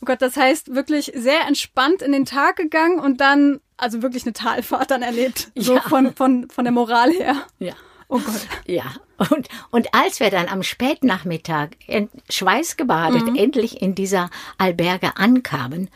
Oh 0.00 0.04
Gott, 0.06 0.22
das 0.22 0.36
heißt 0.36 0.74
wirklich 0.74 1.12
sehr 1.14 1.46
entspannt 1.46 2.00
in 2.02 2.12
den 2.12 2.24
Tag 2.26 2.56
gegangen 2.56 2.98
und 2.98 3.20
dann, 3.20 3.60
also 3.76 4.02
wirklich 4.02 4.24
eine 4.24 4.32
Talfahrt 4.32 4.90
dann 4.90 5.02
erlebt. 5.02 5.50
So 5.54 5.74
Ja. 5.74 5.80
von, 5.82 6.14
von, 6.14 6.48
von 6.48 6.64
der 6.64 6.72
Moral 6.72 7.10
her. 7.12 7.36
Ja. 7.58 7.74
Oh 8.08 8.18
Gott. 8.20 8.46
Ja, 8.66 8.84
und, 9.30 9.48
und 9.70 9.88
als 9.92 10.20
wir 10.20 10.30
dann 10.30 10.48
am 10.48 10.62
Spätnachmittag 10.62 11.70
in 11.88 12.08
schweißgebadet 12.30 13.26
Mhm. 13.26 13.34
endlich 13.36 13.82
in 13.82 13.94
dieser 13.96 14.30
Alberge 14.58 15.16
ankamen, 15.16 15.90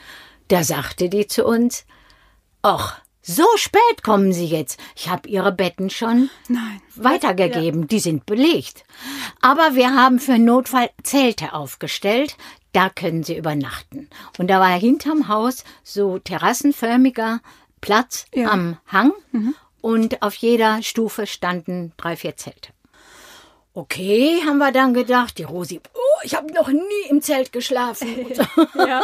da 0.51 0.65
sagte 0.65 1.09
die 1.09 1.27
zu 1.27 1.45
uns, 1.45 1.85
ach, 2.63 3.01
so 3.23 3.45
spät 3.57 4.03
kommen 4.03 4.33
Sie 4.33 4.47
jetzt. 4.47 4.81
Ich 4.97 5.09
habe 5.09 5.29
Ihre 5.29 5.53
Betten 5.53 5.91
schon 5.91 6.31
Nein. 6.49 6.81
weitergegeben. 6.97 7.87
Die 7.87 8.01
sind 8.01 8.25
belegt. 8.27 8.85
Aber 9.43 9.75
wir 9.75 9.95
haben 9.95 10.19
für 10.19 10.39
Notfall 10.39 10.91
Zelte 11.03 11.53
aufgestellt. 11.53 12.37
Da 12.73 12.89
können 12.89 13.23
Sie 13.23 13.37
übernachten. 13.37 14.09
Und 14.39 14.49
da 14.49 14.59
war 14.59 14.71
hinterm 14.79 15.29
Haus 15.29 15.65
so 15.85 16.19
terrassenförmiger 16.19 17.41
Platz 17.81 18.25
Ja. 18.35 18.45
Mhm. 18.45 18.49
am 18.53 18.79
Hang. 18.87 19.13
Und 19.81 20.23
auf 20.23 20.35
jeder 20.35 20.83
Stufe 20.83 21.27
standen 21.27 21.93
drei, 21.97 22.17
vier 22.17 22.37
Zelte. 22.37 22.71
Okay, 23.73 24.43
haben 24.45 24.59
wir 24.59 24.73
dann 24.73 24.95
gedacht, 24.95 25.39
die 25.39 25.45
Rosi, 25.45 25.81
oh, 25.95 26.21
ich 26.25 26.35
habe 26.35 26.53
noch 26.53 26.69
nie 26.69 27.09
im 27.09 27.23
Zelt 27.23 27.53
geschlafen. 27.53 28.09
Ja. 28.75 29.03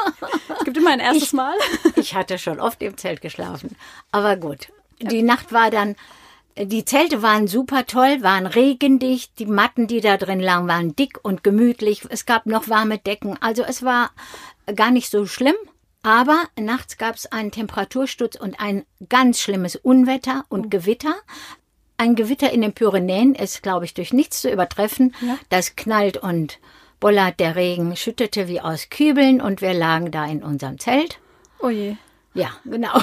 Es 0.59 0.65
gibt 0.65 0.77
immer 0.77 0.91
ein 0.91 1.01
erstes 1.01 1.33
Mal. 1.33 1.55
Ich 1.97 2.15
hatte 2.15 2.39
schon 2.39 2.61
oft 2.61 2.83
im 2.83 2.97
Zelt 2.97 3.21
geschlafen. 3.21 3.77
Aber 4.11 4.37
gut. 4.37 4.69
Die 5.01 5.23
Nacht 5.23 5.53
war 5.53 5.71
dann, 5.71 5.95
die 6.59 6.85
Zelte 6.85 7.23
waren 7.23 7.47
super 7.47 7.87
toll, 7.87 8.23
waren 8.23 8.47
regendicht. 8.47 9.39
Die 9.39 9.47
Matten, 9.47 9.87
die 9.87 10.01
da 10.01 10.17
drin 10.17 10.41
lagen, 10.41 10.67
waren 10.67 10.97
dick 10.97 11.19
und 11.23 11.45
gemütlich. 11.45 12.03
Es 12.09 12.27
gab 12.27 12.47
noch 12.47 12.69
warme 12.69 12.99
Decken. 12.99 13.37
Also 13.41 13.63
es 13.63 13.83
war 13.83 14.11
gar 14.75 14.91
nicht 14.91 15.11
so 15.11 15.27
schlimm. 15.27 15.57
Aber 16.03 16.45
nachts 16.59 16.99
gab 16.99 17.17
es 17.17 17.27
einen 17.27 17.51
Temperatursturz 17.51 18.37
und 18.37 18.61
ein 18.61 18.85
ganz 19.09 19.41
schlimmes 19.41 19.77
Unwetter 19.77 20.45
und 20.49 20.71
Gewitter. 20.71 21.15
Ein 21.99 22.15
Gewitter 22.15 22.53
in 22.53 22.61
den 22.61 22.73
Pyrenäen 22.73 23.35
ist, 23.35 23.63
glaube 23.63 23.85
ich, 23.85 23.95
durch 23.95 24.13
nichts 24.13 24.43
zu 24.43 24.51
übertreffen. 24.51 25.15
Ja. 25.21 25.39
Das 25.49 25.77
knallt 25.77 26.19
und 26.19 26.59
bollert, 27.01 27.41
der 27.41 27.57
Regen 27.57 27.97
schüttete 27.97 28.49
wie 28.49 28.61
aus 28.61 28.89
Kübeln 28.91 29.41
und 29.41 29.61
wir 29.61 29.75
lagen 29.75 30.11
da 30.11 30.25
in 30.27 30.43
unserem 30.43 30.79
Zelt. 30.79 31.19
Oh 31.61 31.69
je. 31.69 31.97
Ja, 32.35 32.51
genau. 32.65 32.93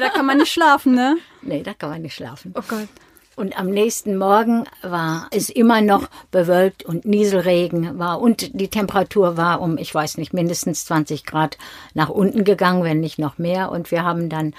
Da 0.00 0.08
kann 0.08 0.26
man 0.26 0.38
nicht 0.38 0.52
schlafen, 0.52 0.94
ne? 0.94 1.16
nee, 1.42 1.62
da 1.62 1.74
kann 1.74 1.90
man 1.90 2.02
nicht 2.02 2.14
schlafen. 2.14 2.54
Oh 2.56 2.62
Gott. 2.66 2.88
Und 3.34 3.58
am 3.58 3.70
nächsten 3.70 4.16
Morgen 4.16 4.64
war 4.82 5.28
es 5.30 5.48
immer 5.48 5.80
noch 5.80 6.08
bewölkt 6.30 6.82
und 6.82 7.04
Nieselregen 7.04 7.98
war 7.98 8.20
und 8.20 8.50
die 8.60 8.68
Temperatur 8.68 9.36
war 9.36 9.60
um, 9.60 9.78
ich 9.78 9.94
weiß 9.94 10.18
nicht, 10.18 10.34
mindestens 10.34 10.84
20 10.84 11.24
Grad 11.24 11.56
nach 11.94 12.10
unten 12.10 12.44
gegangen, 12.44 12.84
wenn 12.84 13.00
nicht 13.00 13.18
noch 13.18 13.38
mehr. 13.38 13.70
Und 13.70 13.90
wir 13.90 14.04
haben 14.04 14.28
dann 14.28 14.54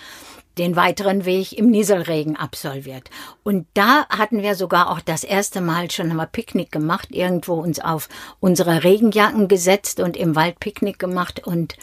den 0.58 0.76
weiteren 0.76 1.26
Weg 1.26 1.54
im 1.54 1.70
Nieselregen 1.72 2.36
absolviert. 2.36 3.10
Und 3.44 3.68
da 3.74 4.08
hatten 4.10 4.42
wir 4.42 4.56
sogar 4.56 4.90
auch 4.92 5.02
das 5.02 5.24
erste 5.24 5.62
Mal 5.62 5.90
schon 5.90 6.16
wir 6.16 6.26
Picknick 6.26 6.72
gemacht, 6.72 7.10
irgendwo 7.12 7.56
uns 7.56 7.80
auf 7.80 8.10
unsere 8.40 8.84
Regenjacken 8.84 9.48
gesetzt 9.48 10.00
und 10.00 10.16
im 10.16 10.36
Wald 10.36 10.60
Picknick 10.60 11.00
gemacht. 11.00 11.46
Und 11.46 11.76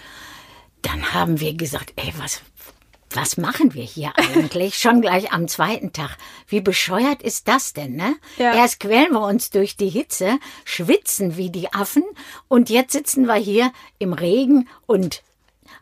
dann 0.82 1.12
haben 1.12 1.40
wir 1.40 1.54
gesagt, 1.54 1.92
ey, 1.96 2.12
was, 2.18 2.42
was 3.12 3.36
machen 3.36 3.74
wir 3.74 3.82
hier 3.82 4.12
eigentlich? 4.16 4.74
Schon 4.78 5.00
gleich 5.00 5.32
am 5.32 5.48
zweiten 5.48 5.92
Tag. 5.92 6.16
Wie 6.46 6.60
bescheuert 6.60 7.22
ist 7.22 7.48
das 7.48 7.72
denn, 7.72 7.96
ne? 7.96 8.16
Ja. 8.38 8.54
Erst 8.54 8.80
quälen 8.80 9.12
wir 9.12 9.22
uns 9.22 9.50
durch 9.50 9.76
die 9.76 9.88
Hitze, 9.88 10.38
schwitzen 10.64 11.36
wie 11.36 11.50
die 11.50 11.72
Affen 11.72 12.04
und 12.48 12.70
jetzt 12.70 12.92
sitzen 12.92 13.26
wir 13.26 13.34
hier 13.34 13.72
im 13.98 14.12
Regen 14.12 14.68
und 14.86 15.22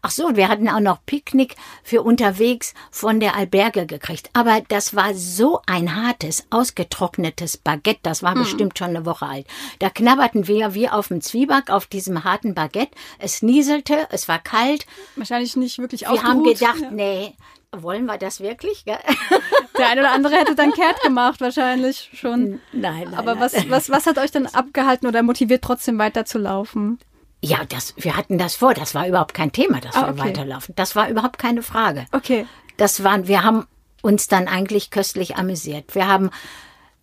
Ach 0.09 0.11
so, 0.11 0.37
wir 0.37 0.49
hatten 0.49 0.71
auch 0.71 0.81
noch 0.81 1.05
Picknick 1.05 1.55
für 1.83 2.01
unterwegs 2.01 2.73
von 2.91 3.21
der 3.21 3.37
Alberge 3.37 3.85
gekriegt. 3.85 4.31
Aber 4.33 4.63
das 4.69 4.97
war 4.97 5.13
so 5.13 5.61
ein 5.67 5.95
hartes, 5.97 6.47
ausgetrocknetes 6.49 7.59
Baguette. 7.59 8.01
Das 8.05 8.23
war 8.23 8.33
bestimmt 8.35 8.79
schon 8.79 8.89
eine 8.89 9.05
Woche 9.05 9.27
alt. 9.27 9.47
Da 9.81 9.91
knabberten 9.91 10.49
wir 10.49 10.73
wie 10.73 10.89
auf 10.89 11.09
dem 11.09 11.21
Zwieback 11.21 11.69
auf 11.69 11.85
diesem 11.85 12.25
harten 12.25 12.55
Baguette. 12.55 12.97
Es 13.19 13.43
nieselte, 13.43 14.09
es 14.11 14.29
war 14.29 14.39
kalt. 14.39 14.87
Wahrscheinlich 15.17 15.57
nicht 15.57 15.79
wirklich 15.79 16.01
Wir 16.01 16.23
haben 16.23 16.43
gedacht, 16.43 16.81
Ja. 16.81 16.91
nee, 16.91 17.35
wollen 17.77 18.07
wir 18.07 18.17
das 18.17 18.41
wirklich? 18.41 18.85
Der 19.79 19.89
eine 19.91 20.01
oder 20.01 20.13
andere 20.13 20.37
hätte 20.37 20.55
dann 20.55 20.73
kehrt 20.73 21.03
gemacht, 21.03 21.43
wahrscheinlich 21.43 22.09
schon. 22.15 22.61
Nein, 22.73 23.09
nein. 23.11 23.15
Aber 23.15 23.35
nein. 23.35 23.43
was, 23.43 23.69
was, 23.69 23.91
was 23.91 24.07
hat 24.07 24.17
euch 24.17 24.31
dann 24.31 24.47
abgehalten 24.55 25.07
oder 25.07 25.23
motiviert, 25.23 25.63
trotzdem 25.63 25.99
weiterzulaufen? 25.99 26.99
Ja, 27.41 27.65
das, 27.69 27.95
wir 27.97 28.17
hatten 28.17 28.39
das 28.39 28.57
vor. 28.57 28.75
Das 28.75 28.95
war 28.95 29.07
überhaupt 29.07 29.35
kein 29.35 29.53
Thema, 29.53 29.81
dass 29.81 29.95
Ah, 29.95 30.07
wir 30.07 30.13
okay. 30.15 30.31
weiterlaufen. 30.31 30.75
Das 30.77 30.97
war 30.97 31.09
überhaupt 31.09 31.39
keine 31.39 31.63
Frage. 31.63 32.07
Okay. 32.13 32.47
Das 32.77 33.05
waren, 33.05 33.29
wir 33.29 33.45
haben 33.45 33.67
uns 34.03 34.29
dann 34.29 34.49
eigentlich 34.49 34.91
köstlich 34.91 35.37
amüsiert. 35.37 35.95
Wir 35.95 36.09
haben 36.09 36.31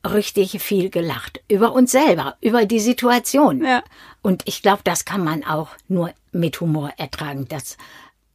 richtig 0.05 0.61
viel 0.61 0.89
gelacht. 0.89 1.41
Über 1.47 1.73
uns 1.73 1.91
selber, 1.91 2.35
über 2.41 2.65
die 2.65 2.79
Situation. 2.79 3.63
Ja. 3.63 3.83
Und 4.21 4.43
ich 4.45 4.61
glaube, 4.61 4.81
das 4.83 5.05
kann 5.05 5.23
man 5.23 5.43
auch 5.43 5.69
nur 5.87 6.11
mit 6.31 6.59
Humor 6.61 6.91
ertragen. 6.97 7.47
Das, 7.47 7.77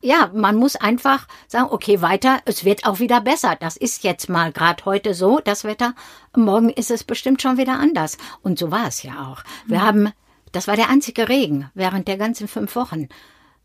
ja, 0.01 0.31
man 0.35 0.57
muss 0.57 0.77
einfach 0.77 1.29
sagen, 1.49 1.69
okay, 1.71 2.01
weiter, 2.01 2.41
es 2.47 2.65
wird 2.65 2.87
auch 2.87 2.99
wieder 2.99 3.21
besser. 3.21 3.57
Das 3.61 3.77
ist 3.77 4.05
jetzt 4.05 4.29
mal 4.29 4.53
gerade 4.53 4.85
heute 4.85 5.15
so, 5.15 5.39
das 5.39 5.65
Wetter. 5.65 5.95
Morgen 6.35 6.71
ist 6.71 6.91
es 6.91 7.05
bestimmt 7.05 7.43
schon 7.43 7.59
wieder 7.59 7.79
anders. 7.79 8.17
Und 8.43 8.59
so 8.59 8.71
war 8.71 8.87
es 8.89 9.03
ja 9.03 9.31
auch. 9.31 9.43
Wir 9.67 9.83
haben, 9.83 10.11
das 10.53 10.69
war 10.69 10.77
der 10.77 10.89
einzige 10.91 11.29
Regen 11.29 11.71
während 11.75 12.09
der 12.09 12.17
ganzen 12.17 12.49
fünf 12.49 12.75
Wochen. 12.77 13.09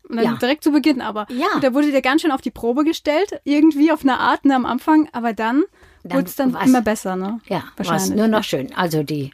Ja. 0.08 0.34
direkt 0.34 0.62
zu 0.62 0.70
Beginn 0.70 1.00
aber. 1.00 1.26
Ja. 1.30 1.46
Und 1.54 1.64
da 1.64 1.74
wurde 1.74 1.90
dir 1.90 2.00
ganz 2.00 2.22
schön 2.22 2.30
auf 2.30 2.40
die 2.40 2.52
Probe 2.52 2.84
gestellt, 2.84 3.40
irgendwie 3.42 3.90
auf 3.90 4.02
eine 4.02 4.20
Art 4.20 4.44
ne, 4.44 4.54
am 4.54 4.64
Anfang, 4.64 5.08
aber 5.12 5.32
dann, 5.32 5.64
Dann 6.04 6.18
wurde 6.18 6.28
es 6.28 6.36
dann 6.36 6.54
immer 6.54 6.80
besser, 6.80 7.16
ne? 7.16 7.40
Ja, 7.48 7.64
wahrscheinlich. 7.76 8.14
nur 8.16 8.28
noch 8.28 8.44
schön. 8.44 8.72
Also 8.76 9.02
die 9.02 9.32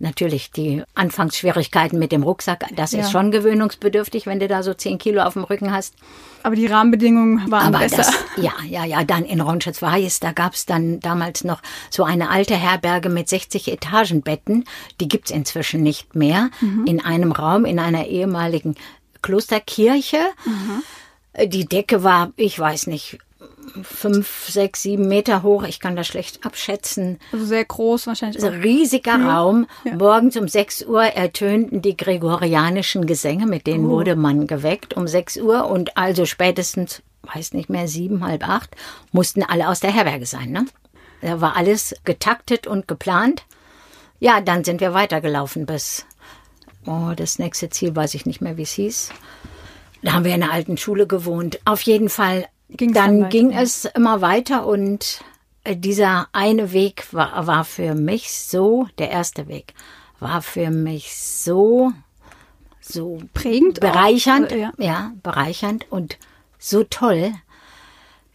natürlich 0.00 0.50
die 0.50 0.82
Anfangsschwierigkeiten 0.94 1.98
mit 1.98 2.10
dem 2.12 2.22
Rucksack, 2.22 2.64
das 2.74 2.92
Ja. 2.92 3.00
ist 3.00 3.10
schon 3.12 3.30
gewöhnungsbedürftig, 3.30 4.26
wenn 4.26 4.40
du 4.40 4.48
da 4.48 4.62
so 4.62 4.74
zehn 4.74 4.98
Kilo 4.98 5.22
auf 5.22 5.34
dem 5.34 5.44
Rücken 5.44 5.72
hast. 5.72 5.94
Aber 6.42 6.56
die 6.56 6.66
Rahmenbedingungen 6.66 7.50
waren 7.50 7.74
Aber 7.74 7.80
besser. 7.80 7.98
das, 7.98 8.12
ja, 8.36 8.52
ja, 8.66 8.84
ja, 8.84 9.04
dann 9.04 9.24
in 9.24 9.40
Ronschitz-Weiß, 9.40 10.20
da 10.20 10.32
gab's 10.32 10.64
dann 10.66 11.00
damals 11.00 11.44
noch 11.44 11.60
so 11.90 12.04
eine 12.04 12.30
alte 12.30 12.56
Herberge 12.56 13.10
mit 13.10 13.28
60 13.28 13.68
Etagenbetten. 13.70 14.64
Die 15.00 15.08
gibt's 15.08 15.30
inzwischen 15.30 15.82
nicht 15.82 16.14
mehr. 16.14 16.50
In 16.86 17.04
einem 17.04 17.32
Raum, 17.32 17.64
in 17.66 17.78
einer 17.78 18.06
ehemaligen 18.06 18.74
Klosterkirche. 19.22 20.18
Die 21.44 21.66
Decke 21.66 22.02
war, 22.02 22.32
ich 22.36 22.58
weiß 22.58 22.86
nicht, 22.88 23.18
fünf, 23.82 24.48
sechs, 24.48 24.82
sieben 24.82 25.08
Meter 25.08 25.42
hoch. 25.42 25.62
Ich 25.64 25.80
kann 25.80 25.96
das 25.96 26.06
schlecht 26.06 26.44
abschätzen. 26.44 27.18
also 27.32 27.44
sehr 27.44 27.64
groß 27.64 28.06
wahrscheinlich. 28.06 28.40
So 28.40 28.48
Auch. 28.48 28.52
ein 28.52 28.60
riesiger 28.62 29.16
Raum. 29.20 29.66
Ja. 29.84 29.94
Morgens 29.96 30.36
um 30.36 30.48
6 30.48 30.86
Uhr 30.86 31.02
ertönten 31.04 31.82
die 31.82 31.96
gregorianischen 31.96 33.06
Gesänge, 33.06 33.46
mit 33.46 33.66
denen 33.66 33.86
Oh. 33.86 33.90
wurde 33.90 34.16
man 34.16 34.46
geweckt 34.46 34.94
um 34.94 35.06
6 35.06 35.38
Uhr 35.38 35.66
und 35.68 35.96
also 35.96 36.26
spätestens, 36.26 37.02
weiß 37.34 37.52
nicht 37.52 37.70
mehr, 37.70 37.88
sieben, 37.88 38.24
halb 38.24 38.48
acht, 38.48 38.74
mussten 39.12 39.42
alle 39.42 39.68
aus 39.68 39.80
der 39.80 39.92
Herberge 39.92 40.26
sein. 40.26 40.50
Ne? 40.50 40.66
Da 41.22 41.40
war 41.40 41.56
alles 41.56 41.94
getaktet 42.04 42.66
und 42.66 42.88
geplant. 42.88 43.44
Ja, 44.18 44.40
dann 44.40 44.64
sind 44.64 44.80
wir 44.80 44.92
weitergelaufen 44.94 45.66
bis, 45.66 46.06
oh, 46.86 47.12
das 47.16 47.38
nächste 47.38 47.70
Ziel 47.70 47.94
weiß 47.94 48.14
ich 48.14 48.26
nicht 48.26 48.40
mehr, 48.40 48.56
wie 48.56 48.62
es 48.62 48.72
hieß. 48.72 49.10
Da 50.02 50.12
haben 50.12 50.24
wir 50.24 50.34
in 50.34 50.42
einer 50.42 50.52
alten 50.52 50.78
Schule 50.78 51.06
gewohnt. 51.06 51.60
Auf 51.66 51.82
jeden 51.82 52.08
Fall, 52.08 52.46
Ging's 52.76 52.94
dann, 52.94 53.20
dann 53.20 53.30
ging 53.30 53.52
es 53.52 53.84
immer 53.84 54.20
weiter 54.20 54.66
und 54.66 55.22
äh, 55.64 55.76
dieser 55.76 56.28
eine 56.32 56.72
Weg 56.72 57.12
war, 57.12 57.46
war 57.46 57.64
für 57.64 57.94
mich 57.94 58.32
so, 58.32 58.86
der 58.98 59.10
erste 59.10 59.48
Weg, 59.48 59.74
war 60.18 60.42
für 60.42 60.70
mich 60.70 61.16
so, 61.16 61.92
so 62.80 63.22
Prägend 63.34 63.78
auch, 63.78 63.90
bereichernd, 63.90 64.52
äh, 64.52 64.60
ja. 64.60 64.72
ja, 64.78 65.12
bereichernd 65.22 65.90
und 65.90 66.18
so 66.58 66.84
toll. 66.84 67.32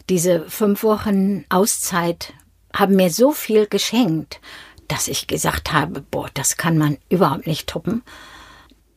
Diese 0.09 0.47
fünf 0.49 0.83
Wochen 0.83 1.45
Auszeit 1.49 2.33
haben 2.73 2.95
mir 2.95 3.09
so 3.09 3.31
viel 3.31 3.67
geschenkt, 3.67 4.39
dass 4.87 5.07
ich 5.07 5.27
gesagt 5.27 5.73
habe, 5.73 6.01
boah, 6.01 6.29
das 6.33 6.57
kann 6.57 6.77
man 6.77 6.97
überhaupt 7.09 7.47
nicht 7.47 7.67
toppen. 7.67 8.03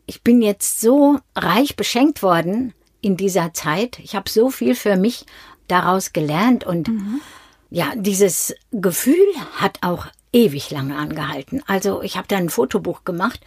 Ich 0.04 0.22
bin 0.22 0.42
jetzt 0.42 0.80
so 0.80 1.18
reich 1.34 1.76
beschenkt 1.76 2.22
worden 2.22 2.74
in 3.00 3.16
dieser 3.16 3.52
Zeit. 3.54 3.98
Ich 4.00 4.14
habe 4.14 4.28
so 4.28 4.50
viel 4.50 4.74
für 4.74 4.96
mich 4.96 5.26
daraus 5.68 6.12
gelernt 6.12 6.64
und 6.64 6.90
ja, 7.70 7.92
dieses 7.94 8.54
Gefühl 8.72 9.26
hat 9.56 9.78
auch 9.82 10.06
ewig 10.32 10.70
lange 10.70 10.96
angehalten. 10.96 11.62
Also 11.66 12.02
ich 12.02 12.16
habe 12.16 12.28
dann 12.28 12.44
ein 12.44 12.50
Fotobuch 12.50 13.04
gemacht 13.04 13.40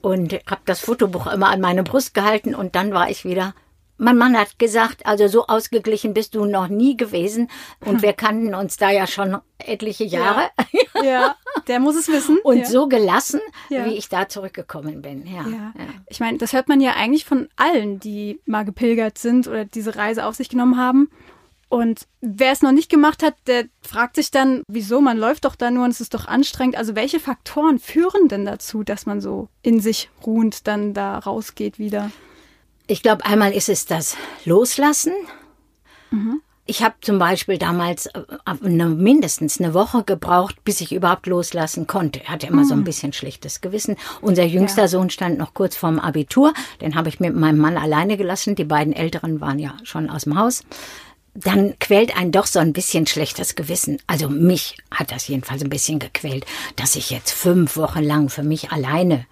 und 0.00 0.32
habe 0.46 0.62
das 0.64 0.80
Fotobuch 0.80 1.26
immer 1.26 1.48
an 1.48 1.60
meine 1.60 1.82
Brust 1.82 2.14
gehalten 2.14 2.54
und 2.54 2.74
dann 2.74 2.92
war 2.92 3.10
ich 3.10 3.24
wieder. 3.24 3.54
Mein 3.98 4.16
Mann 4.16 4.36
hat 4.38 4.58
gesagt, 4.58 5.04
also 5.06 5.26
so 5.28 5.46
ausgeglichen 5.48 6.14
bist 6.14 6.34
du 6.34 6.44
noch 6.44 6.68
nie 6.68 6.96
gewesen 6.96 7.50
und 7.80 8.00
wir 8.02 8.12
kannten 8.12 8.54
uns 8.54 8.76
da 8.76 8.90
ja 8.90 9.06
schon 9.08 9.36
etliche 9.58 10.04
Jahre 10.04 10.50
Ja, 11.04 11.36
der 11.66 11.80
muss 11.80 11.96
es 11.96 12.08
wissen. 12.08 12.38
und 12.44 12.58
ja. 12.58 12.64
so 12.64 12.86
gelassen, 12.88 13.40
Ja. 13.68 13.84
wie 13.84 13.94
ich 13.96 14.08
da 14.08 14.28
zurückgekommen 14.28 15.02
bin. 15.02 15.26
Ja, 15.26 15.42
Ja. 15.48 15.72
ja. 15.76 15.86
Ich 16.08 16.20
meine, 16.20 16.38
das 16.38 16.52
hört 16.52 16.68
man 16.68 16.80
ja 16.80 16.92
eigentlich 16.94 17.24
von 17.24 17.48
allen, 17.56 17.98
die 18.00 18.40
mal 18.46 18.64
gepilgert 18.64 19.18
sind 19.18 19.46
oder 19.48 19.64
diese 19.64 19.96
Reise 19.96 20.24
auf 20.24 20.36
sich 20.36 20.48
genommen 20.48 20.76
haben. 20.76 21.10
Und 21.68 22.06
wer 22.22 22.52
es 22.52 22.62
noch 22.62 22.72
nicht 22.72 22.90
gemacht 22.90 23.22
hat, 23.22 23.34
der 23.46 23.66
fragt 23.82 24.16
sich 24.16 24.30
dann, 24.30 24.62
wieso, 24.68 25.00
man 25.02 25.18
läuft 25.18 25.44
doch 25.44 25.54
da 25.54 25.70
nur 25.70 25.84
und 25.84 25.90
es 25.90 26.00
ist 26.00 26.14
doch 26.14 26.26
anstrengend. 26.26 26.76
Also 26.76 26.94
welche 26.96 27.20
Faktoren 27.20 27.78
führen 27.78 28.28
denn 28.28 28.46
dazu, 28.46 28.84
dass 28.84 29.04
man 29.04 29.20
so 29.20 29.48
in 29.60 29.80
sich 29.80 30.08
ruhend 30.24 30.66
dann 30.66 30.94
da 30.94 31.18
rausgeht 31.18 31.78
wieder? 31.78 32.10
Ich 32.88 33.02
glaube, 33.02 33.24
einmal 33.24 33.52
ist 33.52 33.68
es 33.68 33.86
das 33.86 34.16
Loslassen. 34.44 35.12
Mhm. 36.10 36.40
Ich 36.64 36.82
habe 36.82 36.96
zum 37.02 37.18
Beispiel 37.18 37.58
damals 37.58 38.06
äh, 38.06 38.22
eine, 38.44 38.88
mindestens 38.88 39.60
eine 39.60 39.72
Woche 39.74 40.04
gebraucht, 40.04 40.64
bis 40.64 40.80
ich 40.80 40.92
überhaupt 40.92 41.26
loslassen 41.26 41.86
konnte. 41.86 42.24
Er 42.24 42.30
hatte 42.30 42.46
immer 42.46 42.62
mhm. 42.64 42.68
so 42.68 42.74
ein 42.74 42.84
bisschen 42.84 43.12
schlichtes 43.12 43.60
Gewissen. 43.60 43.96
Unser 44.22 44.44
jüngster 44.44 44.82
ja. 44.82 44.88
Sohn 44.88 45.10
stand 45.10 45.38
noch 45.38 45.54
kurz 45.54 45.76
vorm 45.76 45.98
Abitur. 45.98 46.54
Den 46.80 46.94
habe 46.94 47.10
ich 47.10 47.20
mit 47.20 47.34
meinem 47.34 47.58
Mann 47.58 47.76
alleine 47.76 48.16
gelassen. 48.16 48.54
Die 48.54 48.64
beiden 48.64 48.94
Älteren 48.94 49.40
waren 49.40 49.58
ja 49.58 49.74
schon 49.84 50.10
aus 50.10 50.24
dem 50.24 50.38
Haus 50.38 50.64
dann 51.34 51.78
quält 51.78 52.16
einen 52.16 52.32
doch 52.32 52.46
so 52.46 52.58
ein 52.58 52.72
bisschen 52.72 53.06
schlechtes 53.06 53.54
Gewissen. 53.54 53.98
Also 54.08 54.28
mich 54.28 54.76
hat 54.90 55.12
das 55.12 55.28
jedenfalls 55.28 55.62
ein 55.62 55.70
bisschen 55.70 56.00
gequält, 56.00 56.44
dass 56.74 56.96
ich 56.96 57.10
jetzt 57.10 57.30
fünf 57.30 57.76
Wochen 57.76 58.02
lang 58.02 58.28
für 58.28 58.42
mich 58.42 58.72
alleine 58.72 59.24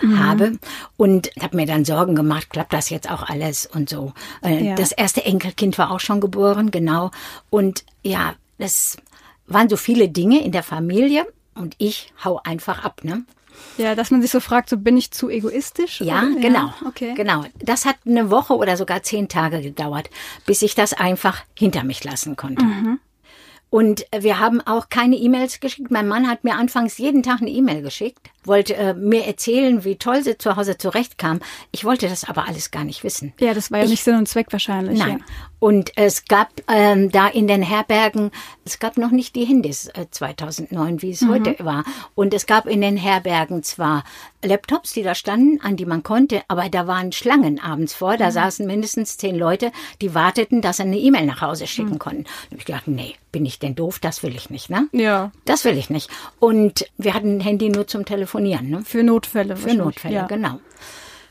mhm. 0.00 0.24
habe 0.24 0.58
und 0.96 1.30
habe 1.40 1.56
mir 1.56 1.66
dann 1.66 1.84
Sorgen 1.84 2.14
gemacht, 2.14 2.50
klappt 2.50 2.72
das 2.72 2.90
jetzt 2.90 3.10
auch 3.10 3.28
alles 3.28 3.66
und 3.66 3.88
so. 3.88 4.12
Äh, 4.42 4.68
ja. 4.68 4.74
Das 4.74 4.92
erste 4.92 5.24
Enkelkind 5.24 5.78
war 5.78 5.90
auch 5.90 6.00
schon 6.00 6.20
geboren, 6.20 6.70
genau. 6.70 7.10
Und 7.50 7.84
ja, 8.02 8.34
das 8.58 8.96
waren 9.46 9.68
so 9.68 9.76
viele 9.76 10.08
Dinge 10.08 10.44
in 10.44 10.52
der 10.52 10.62
Familie 10.62 11.26
und 11.54 11.74
ich 11.78 12.12
hau 12.24 12.40
einfach 12.44 12.84
ab, 12.84 13.00
ne? 13.02 13.24
Ja, 13.76 13.94
dass 13.94 14.10
man 14.10 14.22
sich 14.22 14.30
so 14.30 14.40
fragt, 14.40 14.68
so 14.68 14.76
bin 14.76 14.96
ich 14.96 15.10
zu 15.10 15.28
egoistisch? 15.28 16.00
Ja, 16.00 16.22
oder? 16.22 16.40
genau. 16.40 16.66
Ja, 16.66 16.74
okay. 16.86 17.14
Genau. 17.14 17.44
Das 17.58 17.84
hat 17.84 17.96
eine 18.06 18.30
Woche 18.30 18.54
oder 18.54 18.76
sogar 18.76 19.02
zehn 19.02 19.28
Tage 19.28 19.60
gedauert, 19.60 20.10
bis 20.46 20.62
ich 20.62 20.74
das 20.74 20.92
einfach 20.92 21.42
hinter 21.54 21.84
mich 21.84 22.04
lassen 22.04 22.36
konnte. 22.36 22.64
Mhm. 22.64 23.00
Und 23.70 24.06
wir 24.16 24.38
haben 24.38 24.60
auch 24.60 24.88
keine 24.88 25.16
E-Mails 25.16 25.60
geschickt. 25.60 25.90
Mein 25.90 26.08
Mann 26.08 26.28
hat 26.28 26.44
mir 26.44 26.54
anfangs 26.54 26.98
jeden 26.98 27.22
Tag 27.22 27.40
eine 27.40 27.50
E-Mail 27.50 27.82
geschickt 27.82 28.30
wollte 28.44 28.74
äh, 28.74 28.94
mir 28.94 29.26
erzählen, 29.26 29.84
wie 29.84 29.96
toll 29.96 30.22
sie 30.22 30.38
zu 30.38 30.56
Hause 30.56 30.78
zurechtkam. 30.78 31.40
Ich 31.70 31.84
wollte 31.84 32.08
das 32.08 32.24
aber 32.24 32.48
alles 32.48 32.70
gar 32.70 32.84
nicht 32.84 33.04
wissen. 33.04 33.32
Ja, 33.38 33.54
das 33.54 33.70
war 33.70 33.78
ja 33.78 33.84
ich, 33.84 33.90
nicht 33.90 34.04
Sinn 34.04 34.16
und 34.16 34.28
Zweck 34.28 34.48
wahrscheinlich. 34.50 34.98
Nein. 34.98 35.18
Ja. 35.18 35.24
Und 35.60 35.92
es 35.96 36.24
gab 36.26 36.48
ähm, 36.68 37.10
da 37.10 37.26
in 37.26 37.48
den 37.48 37.62
Herbergen, 37.62 38.30
es 38.64 38.78
gab 38.78 38.96
noch 38.96 39.10
nicht 39.10 39.34
die 39.34 39.44
Handys 39.44 39.88
äh, 39.88 40.06
2009, 40.08 41.02
wie 41.02 41.10
es 41.10 41.22
mhm. 41.22 41.30
heute 41.30 41.56
war. 41.60 41.84
Und 42.14 42.32
es 42.32 42.46
gab 42.46 42.66
in 42.66 42.80
den 42.80 42.96
Herbergen 42.96 43.64
zwar 43.64 44.04
Laptops, 44.44 44.92
die 44.92 45.02
da 45.02 45.16
standen, 45.16 45.60
an 45.60 45.76
die 45.76 45.84
man 45.84 46.04
konnte, 46.04 46.42
aber 46.46 46.68
da 46.68 46.86
waren 46.86 47.10
Schlangen 47.10 47.58
abends 47.58 47.94
vor. 47.94 48.16
Da 48.16 48.26
mhm. 48.26 48.32
saßen 48.32 48.66
mindestens 48.66 49.18
zehn 49.18 49.36
Leute, 49.36 49.72
die 50.00 50.14
warteten, 50.14 50.62
dass 50.62 50.76
sie 50.76 50.84
eine 50.84 50.98
E-Mail 50.98 51.26
nach 51.26 51.40
Hause 51.40 51.66
schicken 51.66 51.94
mhm. 51.94 51.98
konnten. 51.98 52.24
Und 52.52 52.58
ich 52.58 52.64
dachte, 52.64 52.92
nee, 52.92 53.16
bin 53.32 53.44
ich 53.44 53.58
denn 53.58 53.74
doof? 53.74 53.98
Das 53.98 54.22
will 54.22 54.36
ich 54.36 54.50
nicht, 54.50 54.70
ne? 54.70 54.88
Ja. 54.92 55.32
Das 55.44 55.64
will 55.64 55.76
ich 55.76 55.90
nicht. 55.90 56.08
Und 56.38 56.86
wir 56.96 57.14
hatten 57.14 57.38
ein 57.38 57.40
Handy 57.40 57.68
nur 57.68 57.88
zum 57.88 58.04
Telefonieren 58.04 58.27
telefonieren. 58.28 58.70
Ne? 58.70 58.84
Für 58.84 59.02
Notfälle. 59.02 59.56
Für 59.56 59.74
Notfälle, 59.74 60.14
ja. 60.14 60.26
genau. 60.26 60.60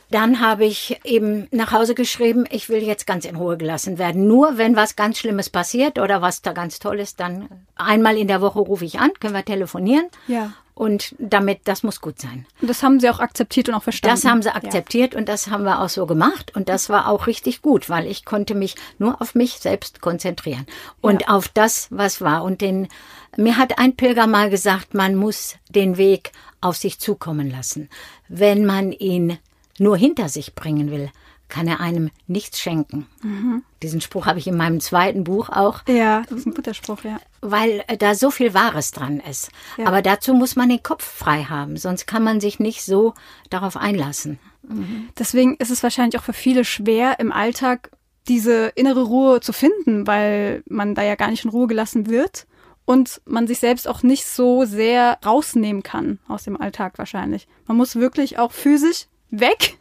Dann 0.09 0.39
habe 0.39 0.63
ich 0.63 0.99
eben 1.03 1.47
nach 1.51 1.73
Hause 1.73 1.93
geschrieben, 1.93 2.45
ich 2.49 2.69
will 2.69 2.81
jetzt 2.81 3.05
ganz 3.05 3.25
in 3.25 3.35
Ruhe 3.35 3.57
gelassen 3.57 3.97
werden. 3.97 4.25
Nur 4.25 4.57
wenn 4.57 4.77
was 4.77 4.95
ganz 4.95 5.19
Schlimmes 5.19 5.49
passiert 5.49 5.99
oder 5.99 6.21
was 6.21 6.41
da 6.41 6.53
ganz 6.53 6.79
toll 6.79 6.99
ist, 7.01 7.19
dann 7.19 7.49
einmal 7.75 8.17
in 8.17 8.29
der 8.29 8.39
Woche 8.39 8.59
rufe 8.59 8.85
ich 8.85 8.99
an, 8.99 9.11
können 9.19 9.33
wir 9.33 9.43
telefonieren. 9.43 10.05
Ja. 10.27 10.53
Und 10.77 11.15
damit, 11.17 11.62
das 11.63 11.81
muss 11.81 12.01
gut 12.01 12.22
sein. 12.22 12.46
Und 12.62 12.69
das 12.69 12.84
haben 12.84 13.00
Sie 13.00 13.10
auch 13.10 13.19
akzeptiert 13.19 13.67
und 13.67 13.74
auch 13.74 13.81
verstanden. 13.81 14.22
Das 14.22 14.29
haben 14.29 14.43
Sie 14.43 14.53
akzeptiert 14.53 15.13
ja. 15.13 15.19
und 15.19 15.27
das 15.27 15.48
haben 15.48 15.63
wir 15.63 15.81
auch 15.81 15.89
so 15.89 16.05
gemacht. 16.05 16.55
Und 16.55 16.69
das 16.69 16.88
war 16.88 17.07
auch 17.07 17.25
richtig 17.25 17.63
gut, 17.63 17.89
weil 17.89 18.05
ich 18.05 18.25
konnte 18.25 18.53
mich 18.53 18.75
nur 19.00 19.19
auf 19.19 19.34
mich 19.34 19.53
selbst 19.53 20.01
konzentrieren 20.01 20.67
und 21.01 21.24
ja. 21.24 21.29
auf 21.29 21.48
das, 21.48 21.88
was 21.89 22.22
war. 22.22 22.43
Und 22.43 22.62
den, 22.62 22.89
mir 23.38 23.57
hat 23.57 23.79
ein 23.79 23.96
Pilger 23.96 24.27
mal 24.27 24.51
gesagt, 24.51 24.93
man 24.93 25.15
muss 25.15 25.55
den 25.69 25.98
Weg 25.98 26.31
auf 26.62 26.77
sich 26.77 27.00
zukommen 27.00 27.50
lassen. 27.50 27.89
Wenn 28.27 28.63
man 28.63 28.91
ihn 28.91 29.39
nur 29.80 29.97
hinter 29.97 30.30
sich 30.30 30.54
bringen 30.54 30.91
will, 30.91 31.10
kann 31.49 31.67
er 31.67 31.80
einem 31.80 32.12
nichts 32.28 32.60
schenken. 32.60 33.08
Mhm. 33.23 33.63
Diesen 33.82 34.01
Spruch 34.01 34.28
habe 34.28 34.38
ich 34.38 34.45
in 34.45 34.58
meinem 34.58 34.80
zweiten 34.80 35.23
Buch 35.23 35.49
auch. 35.49 35.82
Ja, 35.88 36.21
das 36.30 36.39
ist 36.39 36.45
ein 36.45 36.54
guter 36.54 36.75
Spruch, 36.75 37.04
ja. 37.04 37.19
Weil 37.41 37.84
äh, 37.88 37.97
da 37.97 38.15
so 38.15 38.32
viel 38.32 38.54
Wahres 38.54 38.91
dran 38.91 39.19
ist. 39.19 39.52
Ja. 39.78 39.86
Aber 39.86 40.02
dazu 40.02 40.34
muss 40.34 40.56
man 40.56 40.69
den 40.69 40.84
Kopf 40.84 41.04
frei 41.04 41.43
haben, 41.43 41.78
sonst 41.78 42.08
kann 42.08 42.23
man 42.23 42.39
sich 42.39 42.60
nicht 42.60 42.84
so 42.84 43.13
darauf 43.50 43.78
einlassen. 43.78 44.39
Mhm. 44.67 45.10
Deswegen 45.17 45.56
ist 45.58 45.71
es 45.71 45.84
wahrscheinlich 45.84 46.19
auch 46.19 46.26
für 46.26 46.34
viele 46.34 46.65
schwer, 46.65 47.19
im 47.19 47.32
Alltag 47.32 47.91
diese 48.28 48.67
innere 48.76 49.04
Ruhe 49.04 49.39
zu 49.39 49.54
finden, 49.54 50.06
weil 50.08 50.63
man 50.67 50.95
da 50.95 51.04
ja 51.04 51.15
gar 51.15 51.30
nicht 51.30 51.45
in 51.45 51.52
Ruhe 51.52 51.67
gelassen 51.67 52.08
wird 52.08 52.45
und 52.86 53.21
man 53.26 53.47
sich 53.47 53.60
selbst 53.60 53.88
auch 53.88 54.04
nicht 54.04 54.26
so 54.26 54.65
sehr 54.65 55.19
rausnehmen 55.26 55.84
kann 55.84 56.19
aus 56.28 56.43
dem 56.43 56.60
Alltag 56.60 56.97
wahrscheinlich. 56.97 57.47
Man 57.65 57.78
muss 57.78 57.95
wirklich 57.95 58.39
auch 58.39 58.52
physisch 58.52 59.08
weg, 59.30 59.78